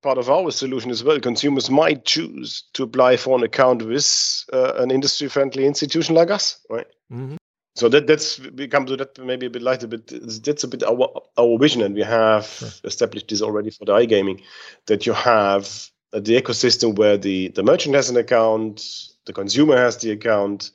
part 0.02 0.18
of 0.18 0.30
our 0.30 0.50
solution 0.50 0.90
as 0.90 1.02
well. 1.02 1.20
Consumers 1.20 1.70
might 1.70 2.04
choose 2.04 2.64
to 2.74 2.82
apply 2.82 3.16
for 3.16 3.36
an 3.36 3.44
account 3.44 3.82
with 3.82 4.44
uh, 4.52 4.74
an 4.76 4.90
industry-friendly 4.90 5.66
institution 5.66 6.14
like 6.14 6.30
us, 6.30 6.60
right? 6.70 6.86
Mm-hmm. 7.12 7.36
So 7.74 7.88
that 7.90 8.08
that's 8.08 8.40
we 8.40 8.66
come 8.66 8.86
to 8.86 8.96
that 8.96 9.16
maybe 9.18 9.46
a 9.46 9.50
bit 9.50 9.62
later, 9.62 9.86
but 9.86 10.08
that's 10.42 10.64
a 10.64 10.68
bit 10.68 10.82
our 10.82 11.22
our 11.38 11.58
vision, 11.58 11.82
and 11.82 11.94
we 11.94 12.02
have 12.02 12.46
sure. 12.46 12.68
established 12.82 13.28
this 13.28 13.40
already 13.40 13.70
for 13.70 13.84
the 13.84 13.92
iGaming, 13.92 14.42
that 14.86 15.06
you 15.06 15.12
have 15.12 15.88
the 16.12 16.42
ecosystem 16.42 16.96
where 16.96 17.16
the 17.16 17.48
the 17.48 17.62
merchant 17.62 17.94
has 17.94 18.10
an 18.10 18.16
account, 18.16 18.82
the 19.26 19.32
consumer 19.32 19.76
has 19.76 19.96
the 19.98 20.10
account, 20.10 20.72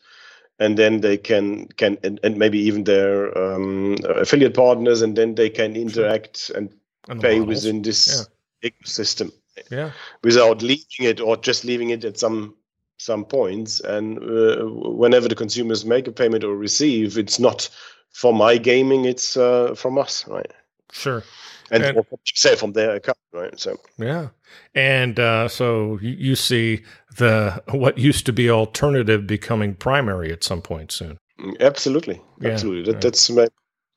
and 0.59 0.77
then 0.77 1.01
they 1.01 1.17
can 1.17 1.67
can 1.75 1.97
and, 2.03 2.21
and 2.23 2.37
maybe 2.37 2.59
even 2.59 2.85
their 2.85 3.37
um, 3.37 3.97
affiliate 4.05 4.53
partners, 4.53 5.01
and 5.01 5.17
then 5.17 5.35
they 5.35 5.49
can 5.49 5.75
interact 5.75 6.37
sure. 6.37 6.55
and, 6.55 6.73
and 7.09 7.21
pay 7.21 7.41
within 7.41 7.81
this. 7.81 8.07
Yeah 8.07 8.32
ecosystem 8.63 9.31
yeah 9.69 9.91
without 10.23 10.61
leaving 10.61 11.05
it 11.05 11.19
or 11.19 11.37
just 11.37 11.63
leaving 11.63 11.89
it 11.91 12.03
at 12.03 12.17
some 12.17 12.55
some 12.97 13.25
points 13.25 13.79
and 13.81 14.17
uh, 14.19 14.65
whenever 14.65 15.27
the 15.27 15.35
consumers 15.35 15.83
make 15.85 16.07
a 16.07 16.11
payment 16.11 16.43
or 16.43 16.55
receive 16.55 17.17
it's 17.17 17.39
not 17.39 17.69
for 18.13 18.33
my 18.33 18.57
gaming, 18.57 19.05
it's 19.05 19.35
uh, 19.35 19.73
from 19.75 19.97
us, 19.97 20.25
right? 20.27 20.51
Sure. 20.91 21.23
And, 21.71 21.83
and 21.83 22.05
say 22.25 22.55
from 22.55 22.73
their 22.73 22.95
account, 22.95 23.17
right? 23.33 23.59
So 23.59 23.79
yeah, 23.97 24.29
and 24.75 25.19
uh, 25.19 25.47
so 25.47 25.97
you, 26.01 26.11
you 26.11 26.35
see 26.35 26.83
the 27.17 27.63
what 27.71 27.97
used 27.97 28.27
to 28.27 28.33
be 28.33 28.49
alternative 28.49 29.25
becoming 29.25 29.73
primary 29.73 30.31
at 30.31 30.43
some 30.43 30.61
point 30.61 30.91
soon. 30.91 31.17
Mm, 31.39 31.59
absolutely, 31.61 32.21
yeah, 32.41 32.49
absolutely. 32.49 32.91
That, 32.91 33.01
That's 33.01 33.29
my 33.31 33.47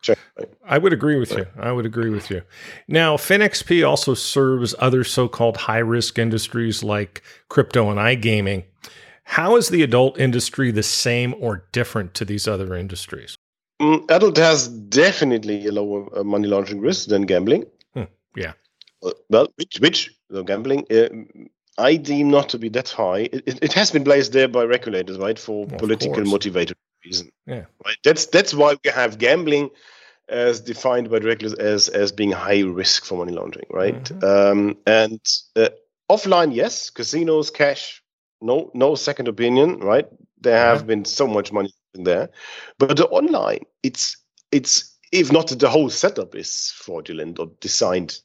Sure. 0.02 0.16
I 0.64 0.78
would 0.78 0.92
agree 0.92 1.18
with 1.18 1.32
you. 1.32 1.46
I 1.58 1.72
would 1.72 1.86
agree 1.86 2.10
with 2.10 2.30
you. 2.30 2.42
Now, 2.86 3.16
FinXP 3.16 3.88
also 3.88 4.14
serves 4.14 4.74
other 4.78 5.04
so 5.04 5.28
called 5.28 5.56
high 5.56 5.78
risk 5.78 6.18
industries 6.18 6.82
like 6.82 7.22
crypto 7.48 7.90
and 7.90 7.98
iGaming. 7.98 8.64
How 9.24 9.56
is 9.56 9.70
the 9.70 9.82
adult 9.82 10.18
industry 10.18 10.70
the 10.70 10.82
same 10.84 11.34
or 11.40 11.64
different 11.72 12.14
to 12.14 12.24
these 12.24 12.46
other 12.46 12.76
industries? 12.76 13.36
Mm, 13.80 14.08
adult 14.10 14.36
has 14.36 14.68
definitely 14.68 15.66
a 15.66 15.72
lower 15.72 16.06
uh, 16.16 16.22
money 16.22 16.46
laundering 16.46 16.80
risk 16.80 17.08
than 17.08 17.22
gambling. 17.22 17.66
Hmm. 17.94 18.04
Yeah. 18.36 18.52
Uh, 19.02 19.10
well, 19.28 19.48
which, 19.56 19.80
which 19.80 20.14
the 20.30 20.42
gambling, 20.42 20.86
uh, 20.90 21.08
I 21.78 21.96
deem 21.96 22.30
not 22.30 22.48
to 22.50 22.58
be 22.58 22.68
that 22.70 22.88
high. 22.88 23.28
It, 23.32 23.62
it, 23.62 23.72
has 23.72 23.90
been 23.90 24.04
placed 24.04 24.32
there 24.32 24.48
by 24.48 24.64
regulators, 24.64 25.18
right, 25.18 25.38
for 25.38 25.66
well, 25.66 25.78
political 25.78 26.24
motivated 26.24 26.76
reason. 27.06 27.30
Yeah. 27.46 27.64
Right. 27.84 27.96
That's 28.04 28.26
that's 28.26 28.52
why 28.52 28.76
we 28.84 28.90
have 28.90 29.18
gambling 29.18 29.70
as 30.28 30.60
defined 30.60 31.10
by 31.10 31.20
the 31.20 31.28
regulators 31.28 31.58
as 31.58 31.88
as 31.88 32.12
being 32.12 32.32
high 32.32 32.60
risk 32.60 33.04
for 33.04 33.18
money 33.18 33.32
laundering, 33.32 33.66
right? 33.70 34.02
Mm-hmm. 34.02 34.24
Um, 34.24 34.76
and 34.86 35.20
uh, 35.54 35.68
offline, 36.10 36.54
yes, 36.54 36.90
casinos, 36.90 37.50
cash, 37.50 38.02
no 38.40 38.70
no 38.74 38.94
second 38.94 39.28
opinion, 39.28 39.78
right? 39.78 40.06
There 40.40 40.58
have 40.58 40.78
mm-hmm. 40.78 40.86
been 40.88 41.04
so 41.04 41.26
much 41.26 41.52
money 41.52 41.72
in 41.94 42.04
there, 42.04 42.30
but 42.78 42.96
the 42.96 43.06
online, 43.06 43.64
it's 43.82 44.16
it's 44.52 44.96
if 45.12 45.32
not 45.32 45.48
the 45.48 45.70
whole 45.70 45.90
setup 45.90 46.34
is 46.34 46.72
fraudulent 46.76 47.38
or 47.38 47.50
designed 47.60 48.20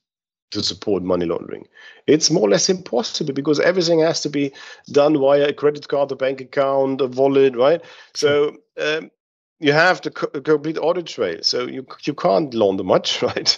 to 0.52 0.64
support 0.64 1.04
money 1.04 1.26
laundering. 1.26 1.68
It's 2.08 2.30
more 2.30 2.48
or 2.48 2.50
less 2.50 2.70
impossible 2.70 3.34
because 3.34 3.60
everything 3.60 4.00
has 4.00 4.22
to 4.22 4.30
be 4.30 4.54
done 4.92 5.18
via 5.18 5.48
a 5.50 5.54
credit 5.54 5.88
card, 5.88 6.12
a 6.12 6.16
bank 6.16 6.42
account, 6.42 7.02
a 7.02 7.08
wallet, 7.08 7.56
right? 7.56 7.82
So 8.14 8.58
um, 8.80 9.12
you 9.60 9.74
have 9.74 10.02
the 10.02 10.12
complete 10.12 10.78
audit 10.78 11.06
trail, 11.06 11.40
so 11.42 11.68
you 11.68 11.86
you 12.04 12.14
can't 12.14 12.54
launder 12.54 12.84
much, 12.84 13.22
right? 13.22 13.58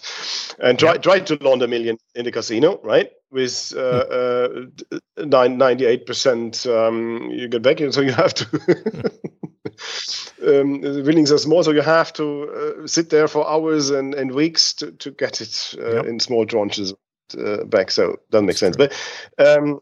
And 0.59 0.77
try 0.77 0.93
yeah. 0.93 0.97
try 0.97 1.19
to 1.19 1.37
launder 1.41 1.65
a 1.65 1.67
million 1.67 1.97
in 2.13 2.25
the 2.25 2.31
casino, 2.31 2.79
right? 2.83 3.11
With 3.31 3.73
uh, 3.75 4.59
hmm. 4.91 5.33
uh, 5.33 5.47
ninety 5.47 5.85
eight 5.85 6.05
percent, 6.05 6.65
um, 6.67 7.29
you 7.31 7.47
get 7.47 7.61
back, 7.61 7.79
so 7.91 8.01
you 8.01 8.11
have 8.11 8.33
to. 8.35 9.11
um, 10.45 10.81
the 10.81 11.31
are 11.33 11.37
small, 11.37 11.63
so 11.63 11.71
you 11.71 11.81
have 11.81 12.13
to 12.13 12.83
uh, 12.83 12.87
sit 12.87 13.09
there 13.09 13.27
for 13.27 13.49
hours 13.49 13.89
and, 13.89 14.13
and 14.13 14.31
weeks 14.31 14.73
to, 14.73 14.91
to 14.91 15.11
get 15.11 15.41
it 15.41 15.75
uh, 15.79 15.95
yep. 15.95 16.05
in 16.05 16.19
small 16.19 16.45
tranches 16.45 16.93
uh, 17.37 17.63
back. 17.65 17.91
So 17.91 18.17
doesn't 18.29 18.45
make 18.45 18.57
sense, 18.57 18.77
but. 18.77 18.93
Um, 19.37 19.79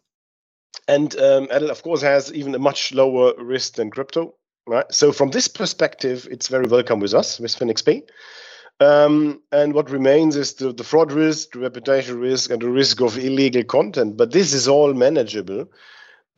and 0.88 1.16
um, 1.20 1.48
Adel, 1.52 1.70
of 1.70 1.84
course, 1.84 2.02
has 2.02 2.34
even 2.34 2.56
a 2.56 2.60
much 2.60 2.94
lower 2.94 3.34
risk 3.38 3.76
than 3.76 3.92
crypto. 3.92 4.36
Right. 4.68 4.86
So 4.92 5.12
from 5.12 5.32
this 5.32 5.48
perspective, 5.48 6.28
it's 6.30 6.48
very 6.48 6.68
welcome 6.68 7.00
with 7.00 7.14
us 7.14 7.40
with 7.40 7.52
FinXP. 7.52 8.04
Um, 8.80 9.42
and 9.52 9.74
what 9.74 9.92
remains 9.92 10.36
is 10.36 10.56
the, 10.56 10.74
the 10.74 10.84
fraud 10.84 11.12
risk, 11.12 11.52
the 11.54 11.60
reputation 11.60 12.20
risk, 12.20 12.50
and 12.50 12.62
the 12.62 12.70
risk 12.70 13.00
of 13.02 13.18
illegal 13.18 13.64
content. 13.64 14.18
But 14.18 14.32
this 14.32 14.54
is 14.54 14.68
all 14.68 14.94
manageable. 14.94 15.68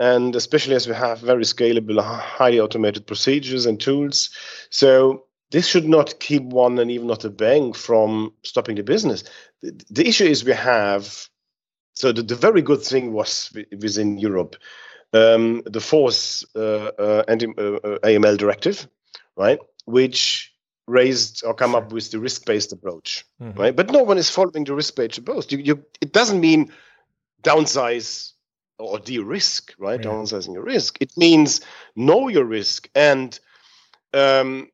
And 0.04 0.36
especially 0.36 0.76
as 0.76 0.88
we 0.88 0.96
have 0.96 1.20
very 1.20 1.44
scalable, 1.44 2.04
highly 2.04 2.60
automated 2.60 3.08
procedures 3.08 3.66
and 3.66 3.80
tools. 3.80 4.30
So 4.70 5.26
this 5.52 5.68
should 5.68 5.88
not 5.88 6.20
keep 6.20 6.44
one 6.44 6.80
and 6.80 6.92
even 6.92 7.08
not 7.08 7.26
a 7.26 7.30
bank 7.30 7.76
from 7.76 8.34
stopping 8.44 8.76
the 8.76 8.84
business. 8.84 9.24
The, 9.62 9.80
the 9.90 10.08
issue 10.08 10.26
is 10.26 10.44
we 10.44 10.54
have, 10.54 11.30
so 11.94 12.12
the, 12.12 12.24
the 12.24 12.36
very 12.36 12.62
good 12.62 12.82
thing 12.82 13.14
was 13.14 13.56
within 13.72 14.18
Europe 14.18 14.58
um, 15.14 15.62
the 15.66 15.80
fourth 15.80 16.44
uh, 16.56 16.92
uh, 16.98 17.24
anti 17.28 17.48
uh, 17.48 18.00
AML 18.04 18.38
directive, 18.38 18.88
right, 19.38 19.60
which 19.86 20.52
raised 20.88 21.44
or 21.46 21.54
come 21.54 21.76
up 21.76 21.94
with 21.94 22.12
the 22.12 22.20
risk-based 22.20 22.74
approach, 22.74 23.24
mm-hmm. 23.42 23.58
right? 23.60 23.76
But 23.76 23.92
no 23.92 24.04
one 24.04 24.18
is 24.18 24.30
following 24.30 24.66
the 24.66 24.74
risk-based 24.74 25.18
approach. 25.18 25.52
You, 25.52 25.60
you, 25.60 25.86
it 26.02 26.12
doesn't 26.12 26.42
mean 26.42 26.72
downsize 27.44 28.33
or 28.84 29.00
de-risk, 29.00 29.74
right? 29.78 30.00
Yeah. 30.04 30.12
Downsizing 30.12 30.54
your 30.54 30.64
risk. 30.64 30.98
It 31.00 31.12
means 31.18 31.62
know 31.96 32.28
your 32.28 32.46
risk 32.46 32.90
and 32.96 33.40
um, 34.14 34.70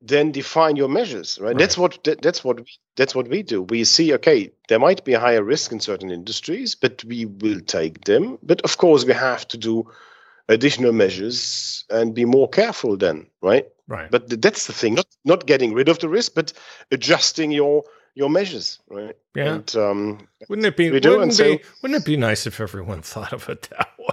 then 0.00 0.30
define 0.32 0.76
your 0.76 0.88
measures 0.88 1.38
right, 1.40 1.48
right. 1.48 1.58
that's 1.58 1.76
what 1.76 2.02
that, 2.04 2.22
that's 2.22 2.44
what 2.44 2.58
we, 2.58 2.66
that's 2.96 3.14
what 3.14 3.28
we 3.28 3.42
do 3.42 3.62
we 3.62 3.82
see 3.84 4.12
okay 4.14 4.50
there 4.68 4.78
might 4.78 5.04
be 5.04 5.12
a 5.12 5.20
higher 5.20 5.42
risk 5.42 5.72
in 5.72 5.80
certain 5.80 6.10
industries 6.10 6.74
but 6.74 7.02
we 7.04 7.24
will 7.26 7.60
take 7.60 8.04
them 8.04 8.38
but 8.42 8.60
of 8.62 8.78
course 8.78 9.04
we 9.04 9.12
have 9.12 9.46
to 9.48 9.58
do 9.58 9.84
additional 10.48 10.92
measures 10.92 11.84
and 11.90 12.14
be 12.14 12.24
more 12.24 12.48
careful 12.48 12.96
then 12.96 13.26
right 13.40 13.66
right 13.88 14.10
but 14.10 14.40
that's 14.40 14.66
the 14.66 14.72
thing 14.72 14.94
not 14.94 15.06
not 15.24 15.46
getting 15.46 15.72
rid 15.72 15.88
of 15.88 15.98
the 15.98 16.08
risk 16.08 16.34
but 16.34 16.52
adjusting 16.92 17.50
your 17.50 17.82
your 18.14 18.30
measures 18.30 18.78
right 18.88 19.16
yeah 19.34 19.54
and, 19.54 19.76
um, 19.76 20.28
wouldn't 20.48 20.66
it 20.66 20.76
be 20.76 20.90
we 20.90 21.00
wouldn't, 21.00 21.34
so, 21.34 21.56
be, 21.56 21.62
wouldn't 21.82 22.02
it 22.02 22.06
be 22.06 22.16
nice 22.16 22.46
if 22.46 22.60
everyone 22.60 23.02
thought 23.12 23.32
of 23.32 23.48
it 23.48 23.62
that 23.70 23.90
way 23.98 24.12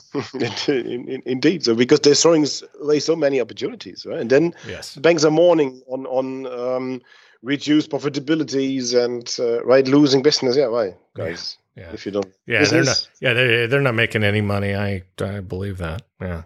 Indeed, 1.26 1.64
so 1.64 1.74
because 1.74 2.00
they're 2.00 2.14
throwing 2.14 2.46
away 2.80 3.00
so 3.00 3.16
many 3.16 3.40
opportunities, 3.40 4.06
right? 4.06 4.20
And 4.20 4.30
then 4.30 4.54
yes. 4.66 4.96
banks 4.96 5.24
are 5.24 5.30
mourning 5.30 5.82
on 5.86 6.06
on 6.06 6.46
um, 6.46 7.02
reduced 7.42 7.90
profitabilities 7.90 8.94
and 8.98 9.34
uh, 9.38 9.62
right 9.64 9.86
losing 9.86 10.22
business. 10.22 10.56
Yeah, 10.56 10.68
why, 10.68 10.94
guys? 11.14 11.58
Yeah. 11.76 11.84
yeah. 11.84 11.92
If 11.92 12.06
you 12.06 12.12
don't, 12.12 12.32
yeah, 12.46 12.60
business. 12.60 12.70
they're 12.70 12.84
not. 12.84 13.10
Yeah, 13.20 13.32
they're 13.34 13.68
they're 13.68 13.80
not 13.80 13.94
making 13.94 14.24
any 14.24 14.40
money. 14.40 14.74
I 14.74 15.02
I 15.20 15.40
believe 15.40 15.78
that. 15.78 16.02
Yeah. 16.20 16.42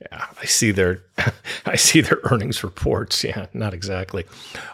Yeah, 0.00 0.26
I 0.40 0.46
see 0.46 0.70
their 0.70 1.02
I 1.66 1.76
see 1.76 2.00
their 2.00 2.20
earnings 2.30 2.62
reports. 2.62 3.24
Yeah, 3.24 3.46
not 3.52 3.74
exactly. 3.74 4.24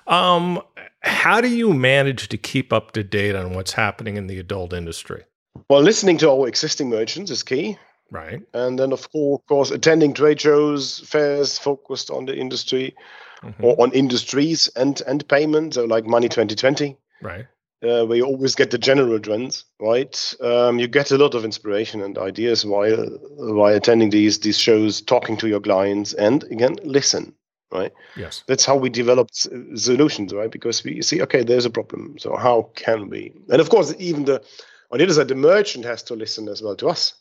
Um, 0.06 0.60
how 1.00 1.40
do 1.40 1.48
you 1.48 1.72
manage 1.72 2.28
to 2.28 2.38
keep 2.38 2.72
up 2.72 2.92
to 2.92 3.02
date 3.02 3.34
on 3.34 3.54
what's 3.54 3.72
happening 3.72 4.16
in 4.16 4.26
the 4.26 4.38
adult 4.38 4.72
industry? 4.72 5.24
Well, 5.68 5.82
listening 5.82 6.18
to 6.18 6.30
our 6.30 6.48
existing 6.48 6.88
merchants 6.88 7.30
is 7.30 7.42
key. 7.42 7.78
Right. 8.10 8.42
And 8.52 8.78
then, 8.78 8.92
of 8.92 9.08
course, 9.10 9.70
attending 9.70 10.14
trade 10.14 10.40
shows, 10.40 11.00
fairs 11.00 11.58
focused 11.58 12.10
on 12.10 12.26
the 12.26 12.36
industry 12.36 12.94
mm-hmm. 13.42 13.64
or 13.64 13.80
on 13.80 13.92
industries 13.92 14.68
and, 14.76 15.00
and 15.06 15.26
payment, 15.28 15.74
so 15.74 15.84
like 15.84 16.06
Money 16.06 16.28
2020. 16.28 16.96
Right. 17.22 17.46
Uh, 17.84 18.06
where 18.06 18.16
you 18.16 18.24
always 18.24 18.54
get 18.54 18.70
the 18.70 18.78
general 18.78 19.20
trends, 19.20 19.66
right? 19.78 20.34
Um, 20.40 20.78
you 20.78 20.88
get 20.88 21.10
a 21.10 21.18
lot 21.18 21.34
of 21.34 21.44
inspiration 21.44 22.00
and 22.00 22.16
ideas 22.16 22.64
while 22.64 22.96
while 23.36 23.74
attending 23.74 24.08
these 24.08 24.38
these 24.38 24.58
shows, 24.58 25.02
talking 25.02 25.36
to 25.38 25.48
your 25.48 25.60
clients, 25.60 26.14
and 26.14 26.44
again, 26.44 26.78
listen, 26.82 27.34
right? 27.70 27.92
Yes, 28.16 28.42
that's 28.46 28.64
how 28.64 28.76
we 28.76 28.88
develop 28.88 29.28
solutions, 29.32 30.32
right? 30.32 30.50
Because 30.50 30.82
we 30.82 31.02
see, 31.02 31.20
okay, 31.22 31.42
there's 31.44 31.66
a 31.66 31.70
problem, 31.70 32.16
so 32.18 32.36
how 32.36 32.70
can 32.74 33.10
we? 33.10 33.32
And 33.50 33.60
of 33.60 33.68
course, 33.68 33.92
even 33.98 34.24
the 34.24 34.42
on 34.90 34.98
the 34.98 35.04
other 35.04 35.14
side, 35.14 35.28
the 35.28 35.34
merchant 35.34 35.84
has 35.84 36.02
to 36.04 36.14
listen 36.14 36.48
as 36.48 36.62
well 36.62 36.76
to 36.76 36.88
us, 36.88 37.12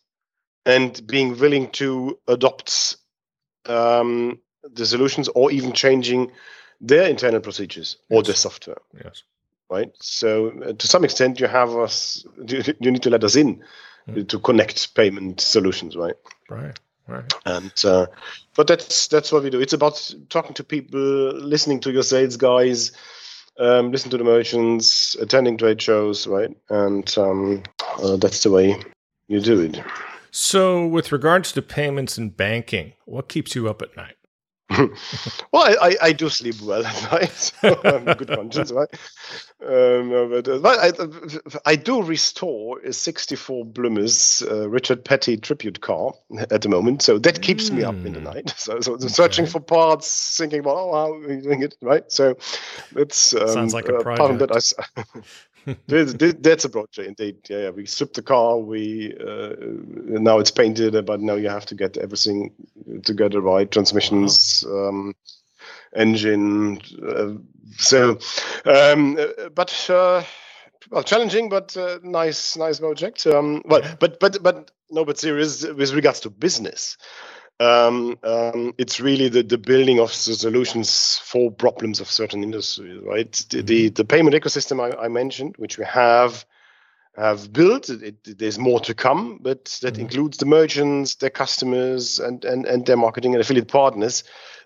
and 0.65 1.05
being 1.05 1.37
willing 1.37 1.71
to 1.71 2.17
adopt 2.29 2.95
um, 3.65 4.39
the 4.63 4.85
solutions 4.85 5.27
or 5.35 5.51
even 5.51 5.73
changing 5.73 6.31
their 6.79 7.09
internal 7.09 7.41
procedures 7.41 7.97
or 8.09 8.19
yes. 8.19 8.27
their 8.27 8.35
software. 8.35 8.77
Yes. 9.03 9.23
Right. 9.69 9.91
So 9.99 10.49
uh, 10.49 10.73
to 10.73 10.87
some 10.87 11.03
extent, 11.03 11.39
you 11.39 11.47
have 11.47 11.75
us. 11.75 12.25
You, 12.45 12.63
you 12.79 12.91
need 12.91 13.03
to 13.03 13.09
let 13.09 13.23
us 13.23 13.35
in 13.35 13.63
mm. 14.07 14.27
to 14.27 14.39
connect 14.39 14.93
payment 14.95 15.41
solutions. 15.41 15.95
Right. 15.95 16.15
Right. 16.49 16.77
Right. 17.07 17.33
And 17.45 17.73
uh, 17.83 18.07
but 18.55 18.67
that's 18.67 19.07
that's 19.07 19.31
what 19.31 19.43
we 19.43 19.49
do. 19.49 19.59
It's 19.59 19.73
about 19.73 20.13
talking 20.29 20.53
to 20.55 20.63
people, 20.63 20.99
listening 20.99 21.81
to 21.81 21.91
your 21.91 22.03
sales 22.03 22.37
guys, 22.37 22.93
um, 23.59 23.91
listen 23.91 24.09
to 24.11 24.17
the 24.17 24.23
merchants, 24.23 25.15
attending 25.15 25.57
trade 25.57 25.81
shows, 25.81 26.27
right? 26.27 26.55
And 26.69 27.13
um, 27.17 27.63
uh, 28.01 28.15
that's 28.17 28.43
the 28.43 28.51
way 28.51 28.81
you 29.27 29.41
do 29.41 29.59
it. 29.61 29.81
So, 30.31 30.87
with 30.87 31.11
regards 31.11 31.51
to 31.51 31.61
payments 31.61 32.17
and 32.17 32.35
banking, 32.35 32.93
what 33.05 33.29
keeps 33.29 33.53
you 33.53 33.69
up 33.69 33.81
at 33.81 33.95
night? 33.95 34.15
well, 35.51 35.75
I, 35.81 35.95
I, 36.01 36.13
do 36.13 36.29
sleep 36.29 36.55
well 36.61 36.85
at 36.85 37.11
night, 37.11 37.31
so 37.31 37.79
I 37.83 37.99
have 37.99 38.17
good 38.17 38.29
conscience, 38.29 38.71
right? 38.71 38.89
Um, 39.61 40.29
but, 40.29 40.47
uh, 40.47 40.59
but 40.59 40.79
I, 40.79 41.71
I 41.71 41.75
do 41.75 42.01
restore 42.01 42.79
a 42.79 42.93
64 42.93 43.65
Plymouth 43.67 44.41
uh, 44.49 44.69
Richard 44.69 45.03
Petty 45.03 45.37
tribute 45.37 45.81
car 45.81 46.13
at 46.49 46.61
the 46.61 46.69
moment, 46.69 47.01
so 47.01 47.19
that 47.19 47.41
keeps 47.41 47.69
mm. 47.69 47.75
me 47.75 47.83
up 47.83 47.95
in 47.95 48.13
the 48.13 48.19
hmm. 48.19 48.25
night. 48.25 48.53
So, 48.63 48.79
so 48.79 48.93
okay. 48.93 49.07
searching 49.09 49.45
for 49.45 49.59
parts, 49.59 50.37
thinking 50.37 50.59
about 50.59 50.77
oh, 50.77 50.93
how 50.93 51.13
are 51.13 51.27
we 51.27 51.41
doing 51.41 51.63
it, 51.63 51.75
right? 51.81 52.09
So 52.09 52.37
that's 52.93 53.33
um, 53.35 53.47
sounds 53.49 53.73
like 53.73 53.89
a 53.89 53.99
project. 53.99 54.41
Uh, 54.41 54.45
that 54.45 54.73
I, 54.95 55.03
that's 55.87 56.65
a 56.65 56.69
project 56.69 57.07
indeed. 57.07 57.37
Yeah, 57.49 57.57
yeah, 57.57 57.69
we 57.69 57.85
stripped 57.85 58.15
the 58.15 58.21
car. 58.21 58.57
We 58.57 59.15
uh, 59.19 59.55
now 59.59 60.39
it's 60.39 60.51
painted, 60.51 61.05
but 61.05 61.21
now 61.21 61.35
you 61.35 61.49
have 61.49 61.65
to 61.67 61.75
get 61.75 61.97
everything 61.97 62.51
together 63.03 63.41
right. 63.41 63.69
Transmissions, 63.69 64.63
wow. 64.67 64.89
um, 64.89 65.15
engine. 65.95 66.81
Uh, 67.07 67.33
so, 67.77 68.19
um, 68.65 69.17
but 69.55 69.89
uh, 69.89 70.23
well, 70.91 71.03
challenging, 71.03 71.49
but 71.49 71.75
uh, 71.77 71.99
nice, 72.03 72.57
nice 72.57 72.79
project. 72.79 73.25
Um, 73.25 73.61
well, 73.65 73.81
but 73.99 74.19
but 74.19 74.41
but 74.43 74.71
no, 74.89 75.05
but 75.05 75.17
serious 75.17 75.65
with 75.65 75.93
regards 75.93 76.19
to 76.21 76.29
business. 76.29 76.97
Um, 77.63 78.17
um, 78.23 78.73
it's 78.77 78.99
really 78.99 79.29
the, 79.29 79.41
the 79.41 79.57
building 79.57 79.99
of 79.99 80.09
the 80.09 80.35
solutions 80.35 81.19
for 81.23 81.49
problems 81.51 81.99
of 82.01 82.11
certain 82.11 82.43
industries, 82.43 82.99
right? 83.03 83.31
The, 83.49 83.61
the, 83.61 83.89
the 83.89 84.05
payment 84.05 84.35
ecosystem 84.35 84.81
I, 84.81 85.05
I, 85.05 85.07
mentioned, 85.07 85.55
which 85.57 85.77
we 85.77 85.85
have 85.85 86.45
have 87.15 87.53
built, 87.53 87.89
it, 87.89 88.01
it, 88.25 88.39
there's 88.39 88.57
more 88.57 88.79
to 88.81 88.93
come, 88.93 89.37
but 89.39 89.65
that 89.81 89.93
mm-hmm. 89.93 90.01
includes 90.01 90.37
the 90.37 90.47
merchants, 90.47 91.15
their 91.15 91.29
customers, 91.29 92.19
and, 92.19 92.43
and, 92.43 92.65
and 92.65 92.85
their 92.85 92.97
marketing 92.97 93.33
and 93.33 93.41
affiliate 93.41 93.67
partners. 93.67 94.23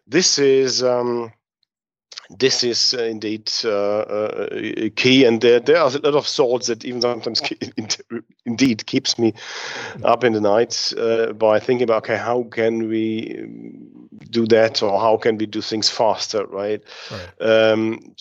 This 0.07 0.39
is 0.39 0.81
um, 0.81 1.33
this 2.29 2.63
is 2.63 2.93
uh, 2.93 3.03
indeed 3.03 3.51
uh, 3.63 3.69
uh, 3.69 4.49
key, 4.95 5.23
and 5.25 5.41
there 5.41 5.59
there 5.59 5.77
are 5.77 5.87
a 5.87 5.99
lot 5.99 6.15
of 6.15 6.27
thoughts 6.27 6.67
that 6.67 6.83
even 6.83 7.01
sometimes 7.01 7.41
indeed 8.45 8.85
keeps 8.85 9.17
me 9.17 9.33
up 10.03 10.23
in 10.23 10.33
the 10.33 10.41
night 10.41 10.93
uh, 10.97 11.31
by 11.33 11.59
thinking 11.59 11.83
about 11.83 12.03
okay, 12.03 12.17
how 12.17 12.43
can 12.43 12.89
we 12.89 13.37
um, 13.39 14.09
do 14.29 14.45
that, 14.47 14.83
or 14.83 14.99
how 14.99 15.17
can 15.17 15.37
we 15.37 15.45
do 15.45 15.61
things 15.61 15.89
faster, 15.89 16.45
right? 16.47 16.83
right. 17.11 17.41
Um, 17.41 18.15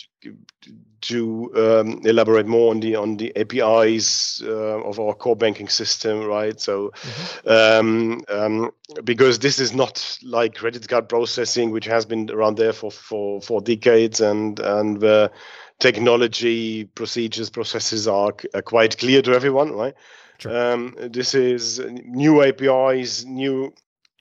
to 1.03 1.51
um, 1.57 2.01
elaborate 2.05 2.47
more 2.47 2.71
on 2.71 2.81
the 2.81 2.97
on 2.97 3.17
the 3.17 3.35
APIs 3.37 4.43
uh, 4.43 4.81
of 4.83 4.99
our 4.99 5.15
core 5.15 5.37
banking 5.37 5.69
system, 5.69 6.25
right? 6.25 6.59
So, 6.61 6.91
mm-hmm. 6.91 7.49
um, 7.49 8.25
um, 8.29 8.71
because 9.05 9.39
this 9.39 9.59
is 9.59 9.75
not 9.75 10.19
like 10.23 10.55
credit 10.55 10.89
card 10.89 11.09
processing, 11.09 11.71
which 11.71 11.87
has 11.87 12.07
been 12.07 12.31
around 12.31 12.57
there 12.57 12.73
for 12.73 12.91
for 12.91 13.41
for 13.41 13.61
decades, 13.61 14.21
and 14.21 14.59
and 14.61 15.01
the 15.01 15.31
technology 15.79 16.85
procedures 16.85 17.51
processes 17.51 18.09
are, 18.09 18.33
are 18.55 18.63
quite 18.63 18.99
clear 18.99 19.23
to 19.23 19.33
everyone, 19.33 19.73
right? 19.73 19.95
Sure. 20.39 20.73
Um, 20.73 20.95
this 20.99 21.35
is 21.35 21.79
new 21.79 22.43
APIs, 22.43 23.25
new 23.25 23.73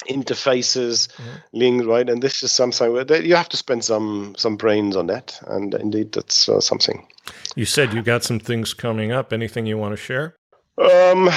interfaces 0.08 1.08
mm-hmm. 1.08 1.36
linked 1.54 1.86
right 1.86 2.10
and 2.10 2.22
this 2.22 2.44
is 2.44 2.52
something 2.52 2.92
where 2.92 3.22
you 3.22 3.36
have 3.36 3.50
to 3.50 3.58
spend 3.58 3.84
some 3.84 4.34
some 4.38 4.56
brains 4.56 4.96
on 4.96 5.08
that 5.08 5.40
and 5.48 5.74
indeed 5.76 6.12
that's 6.12 6.50
uh, 6.50 6.60
something 6.60 7.06
you 7.56 7.66
said 7.66 7.94
you 7.94 8.02
got 8.02 8.24
some 8.24 8.40
things 8.40 8.74
coming 8.74 9.12
up 9.12 9.34
anything 9.34 9.66
you 9.66 9.78
want 9.78 9.94
to 9.94 9.98
share 9.98 10.36
um 10.78 11.30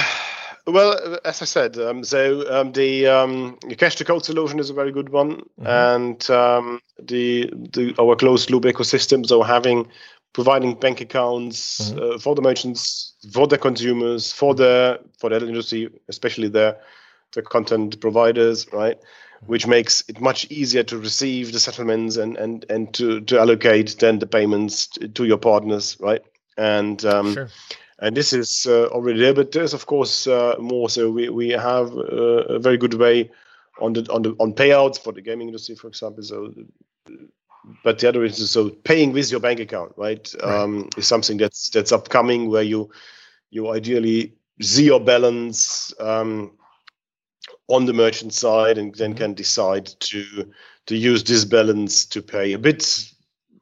well 0.67 1.17
as 1.25 1.41
i 1.41 1.45
said 1.45 1.77
um, 1.77 2.03
so 2.03 2.45
um, 2.51 2.71
the 2.73 3.07
um, 3.07 3.57
the 3.67 3.75
cash 3.75 3.95
to 3.95 4.05
code 4.05 4.23
solution 4.23 4.59
is 4.59 4.69
a 4.69 4.73
very 4.73 4.91
good 4.91 5.09
one 5.09 5.41
mm-hmm. 5.59 5.67
and 5.67 6.29
um, 6.29 6.79
the, 7.01 7.49
the 7.73 7.95
our 7.99 8.15
closed 8.15 8.51
loop 8.51 8.63
ecosystems 8.63 9.27
so 9.27 9.41
having 9.41 9.87
providing 10.33 10.75
bank 10.75 11.01
accounts 11.01 11.91
mm-hmm. 11.91 12.15
uh, 12.15 12.17
for 12.19 12.35
the 12.35 12.41
merchants 12.41 13.13
for 13.31 13.47
the 13.47 13.57
consumers 13.57 14.31
for 14.31 14.53
the 14.53 14.99
for 15.19 15.29
the 15.29 15.37
industry 15.37 15.89
especially 16.07 16.47
the 16.47 16.77
the 17.33 17.41
content 17.41 17.99
providers, 17.99 18.67
right? 18.71 18.97
Which 19.45 19.67
makes 19.67 20.03
it 20.09 20.19
much 20.19 20.49
easier 20.51 20.83
to 20.83 20.97
receive 20.97 21.53
the 21.53 21.59
settlements 21.59 22.17
and 22.17 22.37
and 22.37 22.65
and 22.69 22.93
to 22.95 23.21
to 23.21 23.39
allocate 23.39 23.97
then 23.99 24.19
the 24.19 24.27
payments 24.27 24.87
to 24.87 25.25
your 25.25 25.37
partners, 25.37 25.97
right? 25.99 26.21
And 26.57 27.03
um, 27.05 27.33
sure. 27.33 27.49
and 27.99 28.17
this 28.17 28.33
is 28.33 28.65
uh, 28.67 28.87
already 28.87 29.19
there, 29.19 29.33
but 29.33 29.53
there's 29.53 29.73
of 29.73 29.85
course 29.85 30.27
uh, 30.27 30.55
more. 30.59 30.89
So 30.89 31.09
we 31.09 31.29
we 31.29 31.49
have 31.49 31.95
uh, 31.95 32.55
a 32.55 32.59
very 32.59 32.77
good 32.77 32.95
way 32.95 33.31
on 33.79 33.93
the 33.93 34.11
on 34.11 34.23
the 34.23 34.35
on 34.39 34.53
payouts 34.53 34.99
for 34.99 35.13
the 35.13 35.21
gaming 35.21 35.47
industry, 35.47 35.75
for 35.75 35.87
example. 35.87 36.23
So 36.23 36.53
but 37.83 37.99
the 37.99 38.09
other 38.09 38.23
is 38.23 38.49
so 38.49 38.69
paying 38.69 39.13
with 39.13 39.31
your 39.31 39.39
bank 39.39 39.59
account, 39.59 39.93
right? 39.97 40.33
right. 40.43 40.53
Um, 40.53 40.89
is 40.97 41.07
something 41.07 41.37
that's 41.37 41.69
that's 41.69 41.91
upcoming 41.91 42.49
where 42.49 42.63
you 42.63 42.89
you 43.51 43.69
ideally 43.69 44.33
see 44.61 44.85
your 44.85 44.99
balance 44.99 45.93
um, 45.99 46.51
on 47.69 47.85
the 47.85 47.93
merchant 47.93 48.33
side 48.33 48.77
and 48.77 48.93
then 48.95 49.11
mm-hmm. 49.11 49.19
can 49.19 49.33
decide 49.33 49.85
to 49.85 50.51
to 50.87 50.95
use 50.95 51.23
this 51.23 51.45
balance 51.45 52.05
to 52.05 52.21
pay 52.21 52.53
a 52.53 52.59
bit 52.59 53.11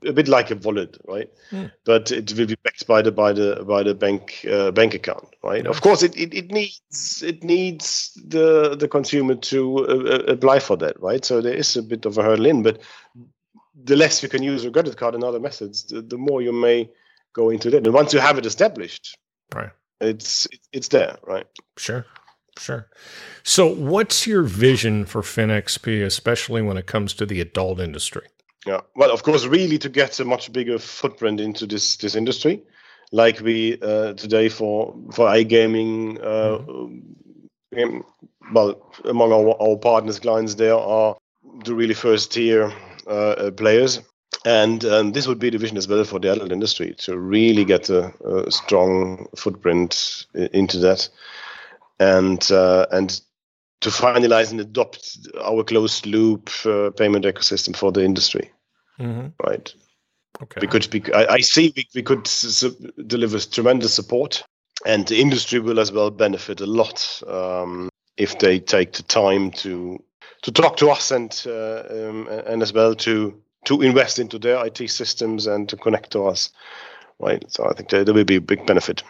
a 0.06 0.14
bit 0.14 0.28
like 0.28 0.52
a 0.52 0.56
wallet, 0.56 0.98
right? 1.08 1.30
Mm. 1.52 1.72
But 1.84 2.12
it 2.12 2.32
will 2.34 2.46
be 2.46 2.56
backed 2.64 2.88
by 2.88 3.02
the 3.02 3.12
by 3.12 3.34
the 3.34 3.64
by 3.68 3.84
the 3.84 3.94
bank 3.94 4.46
uh, 4.50 4.72
bank 4.72 4.94
account, 4.94 5.36
right? 5.44 5.66
Of 5.66 5.82
course, 5.82 6.04
it, 6.04 6.16
it, 6.16 6.34
it 6.34 6.52
needs 6.52 7.24
it 7.26 7.44
needs 7.44 8.14
the 8.28 8.76
the 8.76 8.88
consumer 8.88 9.36
to 9.36 9.78
uh, 9.80 9.92
uh, 9.92 10.34
apply 10.34 10.60
for 10.60 10.78
that, 10.78 11.02
right? 11.02 11.24
So 11.26 11.42
there 11.42 11.54
is 11.54 11.76
a 11.76 11.84
bit 11.84 12.06
of 12.06 12.18
a 12.18 12.24
hurdle 12.24 12.46
in, 12.46 12.64
but 12.64 12.82
the 13.84 13.96
less 13.96 14.24
you 14.24 14.30
can 14.30 14.44
use 14.44 14.66
a 14.66 14.72
credit 14.72 14.98
card 14.98 15.16
and 15.16 15.24
other 15.24 15.40
methods, 15.40 15.84
the, 15.84 16.02
the 16.02 16.18
more 16.18 16.42
you 16.42 16.52
may 16.52 16.90
go 17.34 17.50
into 17.50 17.70
that. 17.70 17.86
And 17.86 17.94
once 17.94 18.14
you 18.14 18.20
have 18.20 18.38
it 18.38 18.46
established, 18.46 19.18
right, 19.54 19.72
it's 20.00 20.48
it's 20.72 20.90
there, 20.90 21.18
right? 21.24 21.48
Sure. 21.78 22.06
Sure. 22.60 22.88
So, 23.44 23.68
what's 23.68 24.28
your 24.28 24.44
vision 24.44 25.06
for 25.06 25.22
FinXP, 25.22 26.04
especially 26.04 26.62
when 26.62 26.78
it 26.78 26.86
comes 26.86 27.14
to 27.16 27.26
the 27.26 27.40
adult 27.40 27.80
industry? 27.80 28.28
Yeah, 28.66 28.82
well, 28.96 29.12
of 29.12 29.24
course, 29.24 29.46
really 29.46 29.78
to 29.78 29.90
get 29.90 30.20
a 30.20 30.26
much 30.26 30.52
bigger 30.52 30.80
footprint 30.80 31.40
into 31.40 31.66
this 31.66 31.96
this 31.98 32.16
industry, 32.16 32.62
like 33.12 33.40
we 33.40 33.80
uh, 33.82 34.14
today 34.14 34.50
for 34.50 34.94
for 35.14 35.28
iGaming. 35.28 36.20
Uh, 36.22 36.60
mm-hmm. 37.74 38.00
well, 38.54 38.92
among 39.06 39.32
our, 39.32 39.56
our 39.62 39.78
partners, 39.78 40.20
clients, 40.20 40.56
there 40.56 40.76
are 40.76 41.16
the 41.64 41.74
really 41.74 41.94
first 41.94 42.34
tier 42.34 42.74
uh, 43.08 43.10
uh 43.10 43.52
players, 43.52 44.02
and 44.46 44.84
um, 44.84 45.14
this 45.14 45.28
would 45.28 45.40
be 45.40 45.50
the 45.50 45.58
vision 45.58 45.78
as 45.78 45.88
well 45.88 46.04
for 46.04 46.20
the 46.20 46.32
adult 46.34 46.52
industry 46.52 46.94
to 46.98 47.18
really 47.18 47.64
get 47.64 47.90
a, 47.90 48.12
a 48.26 48.52
strong 48.52 49.28
footprint 49.36 50.26
into 50.34 50.80
that 50.80 51.08
and 52.00 52.52
uh, 52.52 52.86
and 52.92 53.22
to 53.82 53.90
finalize 53.90 54.52
and 54.52 54.60
adopt 54.60 55.18
our 55.42 55.64
closed 55.64 56.06
loop 56.06 56.50
uh, 56.66 56.90
payment 56.92 57.26
ecosystem 57.26 57.76
for 57.76 57.92
the 57.92 58.04
industry. 58.04 58.52
Mm-hmm. 59.00 59.28
Right. 59.46 59.74
Okay. 60.42 60.60
Because 60.60 60.90
I, 61.14 61.26
I 61.36 61.40
see 61.40 61.74
we, 61.76 61.88
we 61.96 62.04
could 62.04 62.28
su- 62.28 62.92
deliver 63.08 63.40
tremendous 63.40 63.94
support, 63.94 64.44
and 64.86 65.08
the 65.08 65.20
industry 65.20 65.60
will 65.60 65.80
as 65.80 65.92
well 65.92 66.12
benefit 66.12 66.62
a 66.62 66.66
lot 66.66 67.22
um, 67.28 67.90
if 68.18 68.40
they 68.40 68.60
take 68.60 68.94
the 68.94 69.04
time 69.04 69.52
to 69.52 70.04
to 70.44 70.52
talk 70.52 70.78
to 70.78 70.90
us 70.90 71.12
and 71.12 71.44
uh, 71.48 71.84
um, 71.90 72.28
and 72.28 72.62
as 72.62 72.74
well 72.74 72.96
to 72.96 73.42
to 73.66 73.82
invest 73.82 74.20
into 74.20 74.40
their 74.40 74.64
IT 74.66 74.90
systems 74.90 75.48
and 75.48 75.68
to 75.70 75.78
connect 75.78 76.12
to 76.12 76.26
us. 76.26 76.52
Right. 77.20 77.44
So 77.52 77.68
I 77.68 77.74
think 77.74 77.90
there, 77.90 78.06
there 78.06 78.14
will 78.14 78.24
be 78.24 78.36
a 78.36 78.42
big 78.42 78.66
benefit. 78.68 79.04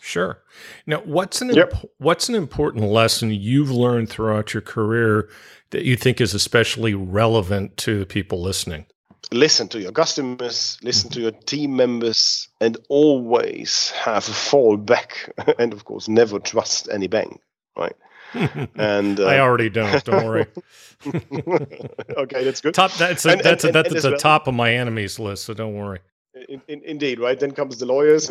Sure. 0.00 0.42
Now, 0.86 1.00
what's 1.04 1.40
an 1.40 1.54
yep. 1.54 1.72
imp- 1.72 1.90
what's 1.98 2.28
an 2.28 2.34
important 2.34 2.84
lesson 2.84 3.30
you've 3.30 3.70
learned 3.70 4.08
throughout 4.08 4.54
your 4.54 4.60
career 4.60 5.28
that 5.70 5.84
you 5.84 5.96
think 5.96 6.20
is 6.20 6.34
especially 6.34 6.94
relevant 6.94 7.76
to 7.78 7.98
the 7.98 8.06
people 8.06 8.40
listening? 8.40 8.86
Listen 9.30 9.68
to 9.68 9.80
your 9.80 9.92
customers, 9.92 10.78
listen 10.82 11.10
to 11.10 11.20
your 11.20 11.32
team 11.32 11.76
members, 11.76 12.48
and 12.60 12.78
always 12.88 13.90
have 13.90 14.26
a 14.28 14.32
fallback. 14.32 15.30
and 15.58 15.72
of 15.72 15.84
course, 15.84 16.08
never 16.08 16.38
trust 16.38 16.88
any 16.90 17.08
bank. 17.08 17.40
Right. 17.76 17.96
and 18.76 19.18
uh, 19.20 19.26
I 19.26 19.40
already 19.40 19.70
don't. 19.70 20.04
Don't 20.04 20.26
worry. 20.26 20.46
okay, 21.06 22.44
that's 22.44 22.60
good. 22.60 22.74
Top. 22.74 22.92
That's 22.94 23.24
a, 23.24 23.30
and, 23.30 23.40
that's 23.40 23.64
and, 23.64 23.74
a, 23.74 23.82
that's, 23.82 24.02
the 24.02 24.10
well. 24.10 24.18
top 24.18 24.46
of 24.46 24.54
my 24.54 24.74
enemies 24.74 25.18
list. 25.18 25.44
So 25.44 25.54
don't 25.54 25.74
worry. 25.74 26.00
In, 26.48 26.62
in, 26.68 26.82
indeed, 26.84 27.18
right? 27.18 27.38
Then 27.38 27.52
comes 27.52 27.78
the 27.78 27.86
lawyers, 27.86 28.30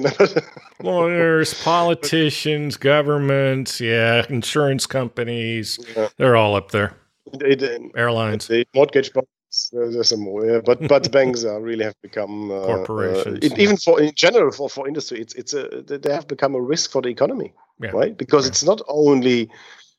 lawyers, 0.82 1.54
politicians, 1.64 2.78
governments, 2.78 3.82
yeah, 3.82 4.26
insurance 4.30 4.86
companies. 4.86 5.80
Yeah. 5.96 6.10
They're 6.18 6.36
all 6.36 6.56
up 6.56 6.72
there. 6.72 6.94
It, 7.34 7.64
Airlines, 7.96 8.48
the 8.48 8.66
mortgage 8.74 9.12
banks. 9.14 9.70
There's 9.72 10.10
some 10.10 10.22
more, 10.22 10.46
yeah. 10.46 10.60
but 10.64 10.88
but 10.88 11.12
banks 11.12 11.44
are 11.44 11.62
really 11.62 11.84
have 11.86 12.00
become 12.02 12.52
uh, 12.52 12.66
corporations. 12.66 13.44
Uh, 13.44 13.56
even 13.58 13.78
for 13.78 14.00
in 14.00 14.14
general 14.14 14.52
for, 14.52 14.70
for 14.70 14.88
industry, 14.88 15.20
it's 15.20 15.34
it's 15.36 15.54
a 15.54 15.84
they 15.86 16.14
have 16.14 16.28
become 16.28 16.56
a 16.56 16.62
risk 16.62 16.92
for 16.92 17.02
the 17.02 17.10
economy, 17.10 17.54
yeah. 17.82 17.90
right? 17.90 18.18
Because 18.18 18.48
it's 18.48 18.64
not 18.64 18.82
only 18.88 19.50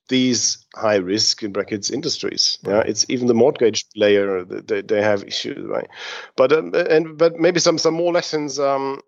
these 0.08 0.66
high 0.74 0.96
risk 0.96 1.42
in 1.42 1.52
brackets 1.52 1.90
industries. 1.90 2.58
Yeah, 2.66 2.80
it's 2.80 3.06
even 3.08 3.26
the 3.26 3.34
mortgage 3.34 3.84
player 3.94 4.44
they, 4.44 4.82
they 4.82 5.02
have 5.02 5.24
issues, 5.24 5.64
right? 5.66 5.88
But 6.36 6.52
um, 6.52 6.74
and 6.74 7.16
but 7.16 7.36
maybe 7.36 7.60
some 7.60 7.78
some 7.78 7.94
more 7.94 8.12
lessons. 8.12 8.58
Um, 8.58 9.00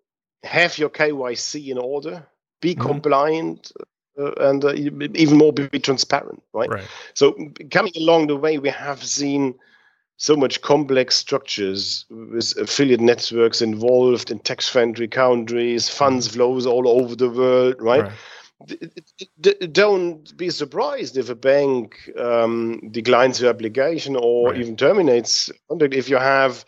have 0.43 0.79
your 0.79 0.89
KYC 0.89 1.69
in 1.69 1.77
order, 1.77 2.27
be 2.63 2.75
mm-hmm. 2.75 2.87
compliant, 2.87 3.73
uh, 4.19 4.33
and 4.41 4.65
uh, 4.65 4.73
even 4.73 5.37
more 5.37 5.53
be, 5.53 5.69
be 5.69 5.79
transparent, 5.79 6.43
right? 6.55 6.71
right? 6.71 6.85
So 7.15 7.37
coming 7.71 7.93
along 7.97 8.29
the 8.29 8.37
way, 8.37 8.57
we 8.57 8.71
have 8.71 9.05
seen 9.05 9.55
so 10.17 10.37
much 10.37 10.61
complex 10.61 11.15
structures 11.17 12.05
with 12.11 12.57
affiliate 12.59 13.01
networks 13.01 13.63
involved 13.63 14.31
in 14.31 14.39
tax 14.39 14.69
friendly 14.69 15.09
countries, 15.09 15.89
funds 15.89 16.29
mm-hmm. 16.29 16.37
flows 16.37 16.67
all 16.67 16.89
over 16.89 17.15
the 17.17 17.31
world, 17.31 17.77
right? 17.81 18.05
right 18.05 18.13
don't 19.73 20.37
be 20.37 20.51
surprised 20.51 21.17
if 21.17 21.31
a 21.31 21.35
bank 21.35 22.11
um, 22.19 22.81
declines 22.91 23.41
your 23.41 23.51
application 23.51 24.17
or 24.17 24.51
right. 24.51 24.61
even 24.61 24.77
terminates 24.77 25.51
if 25.71 26.09
you 26.09 26.17
have 26.17 26.65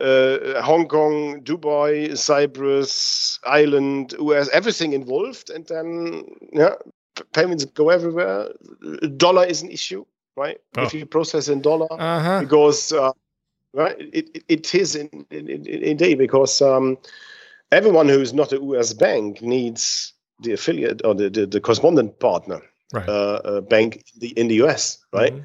uh, 0.00 0.60
Hong 0.62 0.88
Kong, 0.88 1.42
Dubai, 1.42 2.16
Cyprus, 2.16 3.38
Ireland, 3.46 4.14
US, 4.18 4.48
everything 4.50 4.92
involved, 4.92 5.50
and 5.50 5.66
then 5.66 6.24
yeah, 6.52 6.74
payments 7.32 7.64
go 7.64 7.90
everywhere. 7.90 8.48
Dollar 9.16 9.44
is 9.44 9.62
an 9.62 9.70
issue, 9.70 10.04
right? 10.36 10.60
Oh. 10.76 10.84
If 10.84 10.94
you 10.94 11.06
process 11.06 11.48
in 11.48 11.62
dollar, 11.62 11.88
uh-huh. 11.90 12.40
because 12.40 12.92
uh, 12.92 13.12
right, 13.72 13.96
it, 13.98 14.30
it, 14.34 14.44
it 14.48 14.74
is 14.74 14.96
in, 14.96 15.26
in, 15.30 15.48
in, 15.48 15.66
indeed 15.66 16.18
because 16.18 16.60
um, 16.60 16.98
everyone 17.72 18.08
who 18.08 18.20
is 18.20 18.32
not 18.32 18.52
a 18.52 18.60
US 18.60 18.92
bank 18.92 19.40
needs 19.40 20.12
the 20.40 20.52
affiliate 20.52 21.04
or 21.04 21.14
the, 21.14 21.30
the, 21.30 21.46
the 21.46 21.60
correspondent 21.60 22.18
partner 22.20 22.60
right. 22.92 23.08
uh, 23.08 23.40
uh, 23.44 23.60
bank 23.62 23.96
in 23.96 24.20
the, 24.20 24.28
in 24.40 24.48
the 24.48 24.62
US, 24.66 24.98
right? 25.12 25.32
Mm-hmm. 25.32 25.44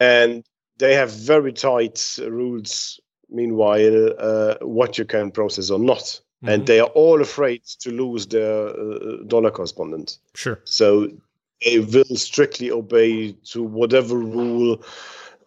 And 0.00 0.44
they 0.78 0.94
have 0.94 1.10
very 1.10 1.52
tight 1.52 2.18
rules 2.18 3.00
meanwhile 3.30 4.12
uh, 4.18 4.54
what 4.60 4.98
you 4.98 5.04
can 5.04 5.30
process 5.30 5.70
or 5.70 5.78
not 5.78 5.98
mm-hmm. 5.98 6.48
and 6.48 6.66
they 6.66 6.80
are 6.80 6.88
all 6.88 7.20
afraid 7.20 7.64
to 7.64 7.90
lose 7.90 8.26
their 8.26 8.68
uh, 8.68 9.16
dollar 9.26 9.50
correspondent 9.50 10.18
sure 10.34 10.60
so 10.64 11.08
they 11.64 11.78
will 11.80 12.16
strictly 12.16 12.70
obey 12.70 13.32
to 13.32 13.62
whatever 13.62 14.16
rule 14.16 14.82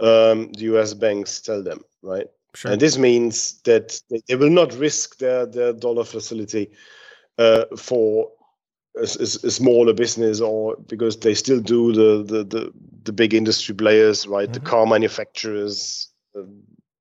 um, 0.02 0.52
the 0.54 0.66
us 0.66 0.94
banks 0.94 1.40
tell 1.40 1.64
them 1.64 1.82
right 2.02 2.28
sure. 2.54 2.72
and 2.72 2.82
this 2.82 2.98
means 2.98 3.62
that 3.62 4.02
they 4.28 4.36
will 4.36 4.50
not 4.50 4.74
risk 4.74 5.18
their, 5.20 5.46
their 5.46 5.74
dollar 5.74 6.04
facility 6.04 6.70
uh, 7.38 7.64
for 7.78 8.30
a, 9.00 9.24
a, 9.24 9.52
smaller 9.52 9.94
business 9.94 10.42
or 10.42 10.76
because 10.88 11.18
they 11.20 11.34
still 11.34 11.60
do 11.60 11.92
the 11.94 12.24
the 12.24 12.44
the, 12.44 12.74
the 13.04 13.14
big 13.14 13.34
industry 13.34 13.74
players 13.76 14.28
right 14.28 14.50
mm-hmm. 14.50 14.54
the 14.54 14.60
car 14.60 14.86
manufacturers 14.86 16.10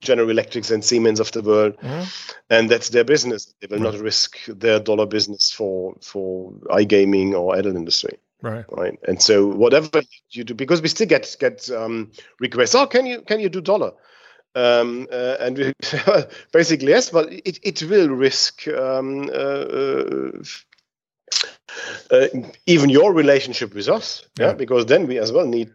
General 0.01 0.31
Electrics 0.31 0.71
and 0.71 0.85
Siemens 0.85 1.19
of 1.19 1.33
the 1.33 1.43
world, 1.43 1.77
mm-hmm. 1.79 2.05
and 2.51 2.71
that's 2.71 2.91
their 2.91 3.05
business. 3.05 3.53
They 3.61 3.67
will 3.67 3.83
right. 3.83 3.93
not 3.95 4.01
risk 4.01 4.39
their 4.47 4.79
dollar 4.79 5.07
business 5.07 5.51
for 5.51 5.97
for 6.01 6.53
iGaming 6.71 7.33
or 7.33 7.57
adult 7.57 7.75
industry. 7.75 8.19
Right. 8.41 8.65
Right. 8.71 8.97
And 9.09 9.21
so 9.21 9.47
whatever 9.47 10.03
you 10.31 10.45
do, 10.45 10.55
because 10.55 10.81
we 10.81 10.89
still 10.89 11.09
get 11.09 11.37
get 11.41 11.69
um, 11.71 12.13
requests. 12.39 12.75
Oh, 12.75 12.87
can 12.87 13.07
you 13.07 13.23
can 13.23 13.41
you 13.41 13.49
do 13.49 13.61
dollar? 13.61 13.93
Um, 14.55 15.09
uh, 15.13 15.37
and 15.41 15.59
we, 15.59 15.73
basically 16.53 16.89
yes, 16.89 17.11
but 17.11 17.33
it, 17.33 17.59
it 17.63 17.83
will 17.83 18.09
risk 18.09 18.67
um, 18.69 19.29
uh, 19.29 19.33
uh, 19.33 20.31
uh, 22.11 22.27
even 22.67 22.91
your 22.91 23.13
relationship 23.13 23.75
with 23.75 23.89
us, 23.89 24.27
yeah. 24.39 24.49
yeah. 24.49 24.53
because 24.55 24.87
then 24.87 25.07
we 25.07 25.19
as 25.19 25.33
well 25.33 25.47
need 25.47 25.71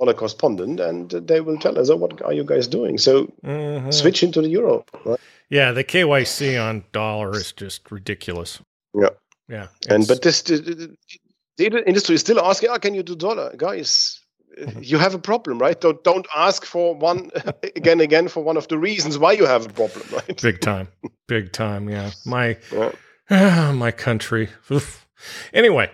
on 0.00 0.08
a 0.08 0.14
correspondent, 0.14 0.80
and 0.80 1.10
they 1.10 1.40
will 1.40 1.58
tell 1.58 1.78
us, 1.78 1.90
"Oh, 1.90 1.96
what 1.96 2.22
are 2.22 2.32
you 2.32 2.44
guys 2.44 2.66
doing?" 2.66 2.98
So 2.98 3.26
mm-hmm. 3.44 3.90
switch 3.90 4.22
into 4.22 4.42
the 4.42 4.48
euro. 4.48 4.84
Right? 5.04 5.20
Yeah, 5.48 5.72
the 5.72 5.84
KYC 5.84 6.60
on 6.60 6.84
dollar 6.92 7.36
is 7.36 7.52
just 7.52 7.90
ridiculous. 7.90 8.60
Yeah, 8.94 9.10
yeah, 9.48 9.68
and 9.88 10.06
but 10.06 10.22
this 10.22 10.42
the, 10.42 10.96
the 11.56 11.88
industry 11.88 12.14
is 12.14 12.20
still 12.20 12.40
asking, 12.40 12.70
"Oh, 12.70 12.78
can 12.78 12.94
you 12.94 13.02
do 13.02 13.16
dollar, 13.16 13.54
guys?" 13.56 14.20
Mm-hmm. 14.58 14.80
You 14.82 14.96
have 14.96 15.14
a 15.14 15.18
problem, 15.18 15.58
right? 15.58 15.78
Don't 15.78 16.02
don't 16.02 16.26
ask 16.34 16.64
for 16.64 16.94
one 16.94 17.30
again 17.76 18.00
again 18.00 18.28
for 18.28 18.42
one 18.42 18.56
of 18.56 18.68
the 18.68 18.78
reasons 18.78 19.18
why 19.18 19.32
you 19.32 19.44
have 19.44 19.66
a 19.66 19.68
problem, 19.68 20.04
right? 20.12 20.40
Big 20.42 20.60
time, 20.60 20.88
big 21.28 21.52
time. 21.52 21.88
Yeah, 21.88 22.10
my. 22.24 22.56
my 23.30 23.90
country. 23.90 24.50
Anyway, 25.54 25.90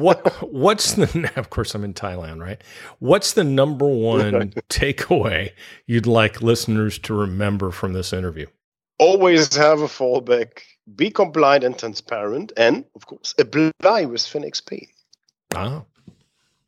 what 0.00 0.26
what's 0.52 0.94
the 0.94 1.32
of 1.36 1.50
course 1.50 1.74
I'm 1.74 1.84
in 1.84 1.94
Thailand, 1.94 2.42
right? 2.42 2.62
What's 2.98 3.32
the 3.32 3.44
number 3.44 3.88
one 3.88 4.50
takeaway 4.68 5.52
you'd 5.86 6.06
like 6.06 6.42
listeners 6.42 6.98
to 7.00 7.14
remember 7.14 7.70
from 7.70 7.92
this 7.92 8.12
interview? 8.12 8.46
Always 8.98 9.54
have 9.56 9.80
a 9.80 9.86
fallback, 9.86 10.62
be 10.94 11.10
compliant 11.10 11.64
and 11.64 11.78
transparent, 11.78 12.52
and 12.56 12.84
of 12.94 13.06
course 13.06 13.34
apply 13.38 14.06
with 14.06 14.22
FinXP. 14.22 14.88
Ah, 15.54 15.84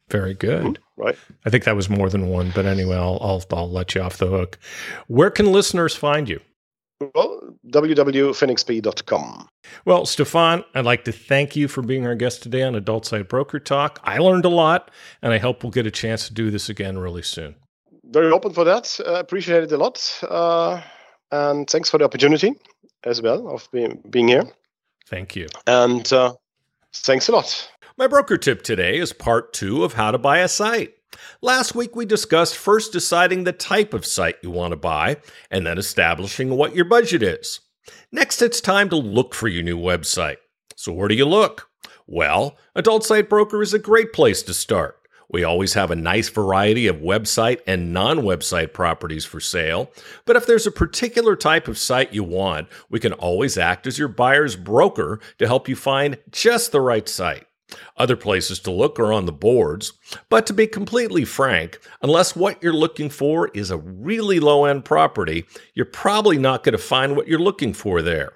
very 0.09 0.35
good. 0.35 0.65
Mm-hmm. 0.65 1.03
Right. 1.03 1.19
I 1.47 1.51
think 1.51 1.65
that 1.65 1.77
was 1.77 1.89
more 1.89 2.11
than 2.11 2.29
one, 2.29 2.53
but 2.55 2.67
anyway, 2.67 2.97
I'll, 2.97 3.19
I'll 3.21 3.45
I'll 3.53 3.71
let 3.71 3.95
you 3.95 4.03
off 4.03 4.19
the 4.19 4.27
hook. 4.27 4.59
Where 5.07 5.31
can 5.31 5.53
listeners 5.53 5.95
find 5.95 6.29
you? 6.29 6.41
Well, 7.01 7.55
www.finxp.com. 7.69 9.49
Well, 9.85 10.05
Stefan, 10.05 10.65
I'd 10.75 10.85
like 10.85 11.05
to 11.05 11.13
thank 11.13 11.55
you 11.55 11.69
for 11.69 11.83
being 11.83 12.07
our 12.07 12.17
guest 12.17 12.43
today 12.43 12.63
on 12.63 12.75
Adult 12.75 13.07
Site 13.07 13.29
Broker 13.29 13.61
Talk. 13.61 14.01
I 14.03 14.19
learned 14.19 14.45
a 14.45 14.49
lot, 14.49 14.91
and 15.23 15.33
I 15.33 15.39
hope 15.39 15.63
we'll 15.63 15.71
get 15.71 15.87
a 15.87 15.93
chance 15.93 16.27
to 16.27 16.35
do 16.35 16.51
this 16.51 16.69
again 16.69 16.99
really 16.99 17.23
soon. 17.23 17.55
Very 18.05 18.33
open 18.33 18.53
for 18.53 18.65
that. 18.65 18.99
Uh, 19.07 19.15
appreciate 19.15 19.63
it 19.63 19.73
a 19.73 19.77
lot. 19.77 20.21
Uh, 20.29 20.81
and 21.31 21.71
thanks 21.71 21.89
for 21.89 21.99
the 21.99 22.05
opportunity 22.05 22.55
as 23.05 23.23
well 23.23 23.49
of 23.49 23.69
being, 23.71 24.03
being 24.11 24.29
here. 24.29 24.49
Thank 25.07 25.37
you. 25.37 25.47
And 25.67 26.13
uh, 26.13 26.35
thanks 26.93 27.29
a 27.29 27.33
lot. 27.33 27.71
My 27.97 28.09
broker 28.09 28.39
tip 28.39 28.63
today 28.63 28.99
is 28.99 29.13
part 29.13 29.53
two 29.53 29.85
of 29.85 29.93
how 29.93 30.11
to 30.11 30.19
buy 30.19 30.39
a 30.39 30.49
site. 30.49 30.95
Last 31.41 31.75
week, 31.75 31.95
we 31.95 32.05
discussed 32.05 32.57
first 32.57 32.93
deciding 32.93 33.45
the 33.45 33.53
type 33.53 33.95
of 33.95 34.07
site 34.07 34.37
you 34.43 34.51
want 34.51 34.73
to 34.73 34.77
buy 34.77 35.19
and 35.51 35.67
then 35.67 35.79
establishing 35.79 36.51
what 36.51 36.75
your 36.75 36.85
budget 36.85 37.23
is. 37.23 37.61
Next, 38.13 38.43
it's 38.43 38.61
time 38.61 38.89
to 38.91 38.97
look 38.97 39.35
for 39.35 39.49
your 39.49 39.63
new 39.63 39.79
website. 39.79 40.37
So, 40.77 40.93
where 40.93 41.09
do 41.09 41.15
you 41.15 41.25
look? 41.25 41.71
Well, 42.07 42.57
Adult 42.75 43.05
Site 43.05 43.29
Broker 43.29 43.63
is 43.63 43.75
a 43.75 43.79
great 43.79 44.13
place 44.13 44.43
to 44.45 44.55
start. 44.55 44.99
We 45.31 45.45
always 45.45 45.75
have 45.75 45.91
a 45.91 45.97
nice 45.97 46.31
variety 46.31 46.87
of 46.87 46.97
website 46.97 47.61
and 47.67 47.93
non 47.93 48.21
website 48.21 48.73
properties 48.73 49.27
for 49.27 49.41
sale. 49.41 49.91
But 50.25 50.37
if 50.37 50.47
there's 50.47 50.67
a 50.67 50.73
particular 50.73 51.37
type 51.37 51.69
of 51.69 51.77
site 51.77 52.15
you 52.15 52.25
want, 52.25 52.69
we 52.89 52.99
can 52.99 53.13
always 53.13 53.59
act 53.59 53.87
as 53.87 53.99
your 53.99 54.09
buyer's 54.09 54.57
broker 54.57 55.21
to 55.39 55.47
help 55.47 55.69
you 55.69 55.77
find 55.77 56.19
just 56.31 56.73
the 56.73 56.81
right 56.81 57.09
site. 57.09 57.48
Other 57.97 58.17
places 58.17 58.59
to 58.61 58.71
look 58.71 58.99
are 58.99 59.13
on 59.13 59.27
the 59.27 59.33
boards, 59.33 59.93
but 60.29 60.47
to 60.47 60.53
be 60.53 60.67
completely 60.67 61.25
frank, 61.25 61.79
unless 62.03 62.35
what 62.35 62.63
you're 62.63 62.73
looking 62.73 63.11
for 63.11 63.49
is 63.49 63.71
a 63.71 63.79
really 63.79 64.41
low 64.41 64.65
end 64.65 64.85
property, 64.85 65.45
you're 65.75 65.85
probably 65.85 66.39
not 66.39 66.65
going 66.65 66.73
to 66.73 66.79
find 66.79 67.17
what 67.17 67.29
you're 67.29 67.39
looking 67.39 67.75
for 67.75 68.01
there. 68.03 68.33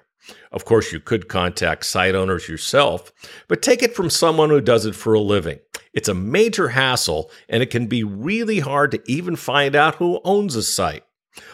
Of 0.51 0.65
course, 0.65 0.93
you 0.93 0.99
could 0.99 1.27
contact 1.27 1.85
site 1.85 2.15
owners 2.15 2.47
yourself, 2.47 3.11
but 3.47 3.61
take 3.61 3.83
it 3.83 3.95
from 3.95 4.09
someone 4.09 4.49
who 4.49 4.61
does 4.61 4.85
it 4.85 4.95
for 4.95 5.13
a 5.13 5.19
living. 5.19 5.59
It's 5.93 6.07
a 6.07 6.13
major 6.13 6.69
hassle, 6.69 7.29
and 7.49 7.61
it 7.61 7.69
can 7.69 7.87
be 7.87 8.03
really 8.03 8.59
hard 8.59 8.91
to 8.91 9.01
even 9.05 9.35
find 9.35 9.75
out 9.75 9.95
who 9.95 10.21
owns 10.23 10.55
a 10.55 10.63
site. 10.63 11.03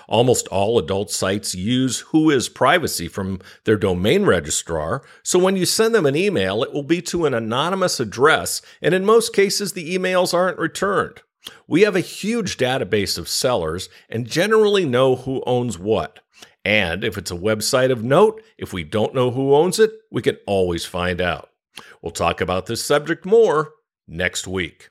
Almost 0.08 0.48
all 0.50 0.78
adult 0.78 1.12
sites 1.12 1.56
use 1.56 2.04
Whois 2.12 2.54
privacy 2.54 3.08
from 3.08 3.40
their 3.64 3.78
domain 3.78 4.26
registrar, 4.26 5.04
so 5.24 5.40
when 5.40 5.56
you 5.56 5.66
send 5.66 5.96
them 5.96 6.06
an 6.06 6.16
email, 6.16 6.64
it 6.64 6.74
will 6.74 6.84
be 6.84 7.02
to 7.04 7.26
an 7.26 7.34
anonymous 7.34 8.00
address, 8.00 8.62
and 8.82 8.94
in 8.94 9.06
most 9.06 9.34
cases, 9.34 9.74
the 9.74 9.96
emails 9.96 10.34
aren't 10.34 10.60
returned. 10.60 11.22
We 11.68 11.82
have 11.82 11.96
a 11.96 12.02
huge 12.02 12.58
database 12.58 13.18
of 13.18 13.30
sellers 13.30 13.90
and 14.10 14.28
generally 14.28 14.86
know 14.86 15.16
who 15.16 15.42
owns 15.46 15.80
what. 15.80 16.20
And 16.66 17.04
if 17.04 17.18
it's 17.18 17.32
a 17.32 17.36
website 17.36 17.92
of 17.92 18.04
note, 18.04 18.42
if 18.58 18.74
we 18.74 18.84
don't 18.84 19.16
know 19.16 19.32
who 19.32 19.56
owns 19.56 19.80
it, 19.80 19.92
we 20.12 20.22
can 20.22 20.38
always 20.46 20.86
find 20.86 21.22
out. 21.22 21.50
We'll 22.02 22.12
talk 22.12 22.42
about 22.42 22.66
this 22.66 22.84
subject 22.84 23.26
more 23.26 23.72
next 24.08 24.48
week. 24.48 24.90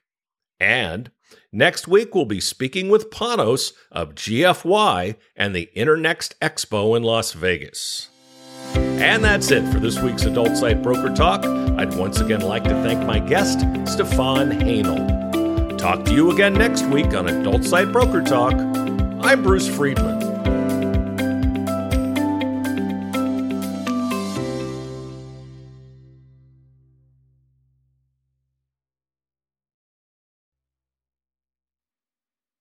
And 0.58 1.10
Next 1.52 1.88
week, 1.88 2.14
we'll 2.14 2.26
be 2.26 2.40
speaking 2.40 2.90
with 2.90 3.08
Panos 3.08 3.72
of 3.90 4.14
GFY 4.14 5.16
and 5.34 5.56
the 5.56 5.70
Internext 5.74 6.34
Expo 6.42 6.94
in 6.94 7.02
Las 7.02 7.32
Vegas. 7.32 8.10
And 8.74 9.24
that's 9.24 9.50
it 9.50 9.66
for 9.72 9.80
this 9.80 9.98
week's 9.98 10.24
Adult 10.24 10.58
Site 10.58 10.82
Broker 10.82 11.08
Talk. 11.14 11.46
I'd 11.46 11.94
once 11.94 12.20
again 12.20 12.42
like 12.42 12.64
to 12.64 12.82
thank 12.82 13.02
my 13.06 13.18
guest, 13.18 13.60
Stefan 13.90 14.50
Hanel. 14.60 15.78
Talk 15.78 16.04
to 16.04 16.12
you 16.12 16.32
again 16.32 16.52
next 16.52 16.84
week 16.86 17.14
on 17.14 17.26
Adult 17.26 17.64
Site 17.64 17.92
Broker 17.92 18.20
Talk. 18.20 18.52
I'm 19.22 19.42
Bruce 19.42 19.74
Friedman. 19.74 20.17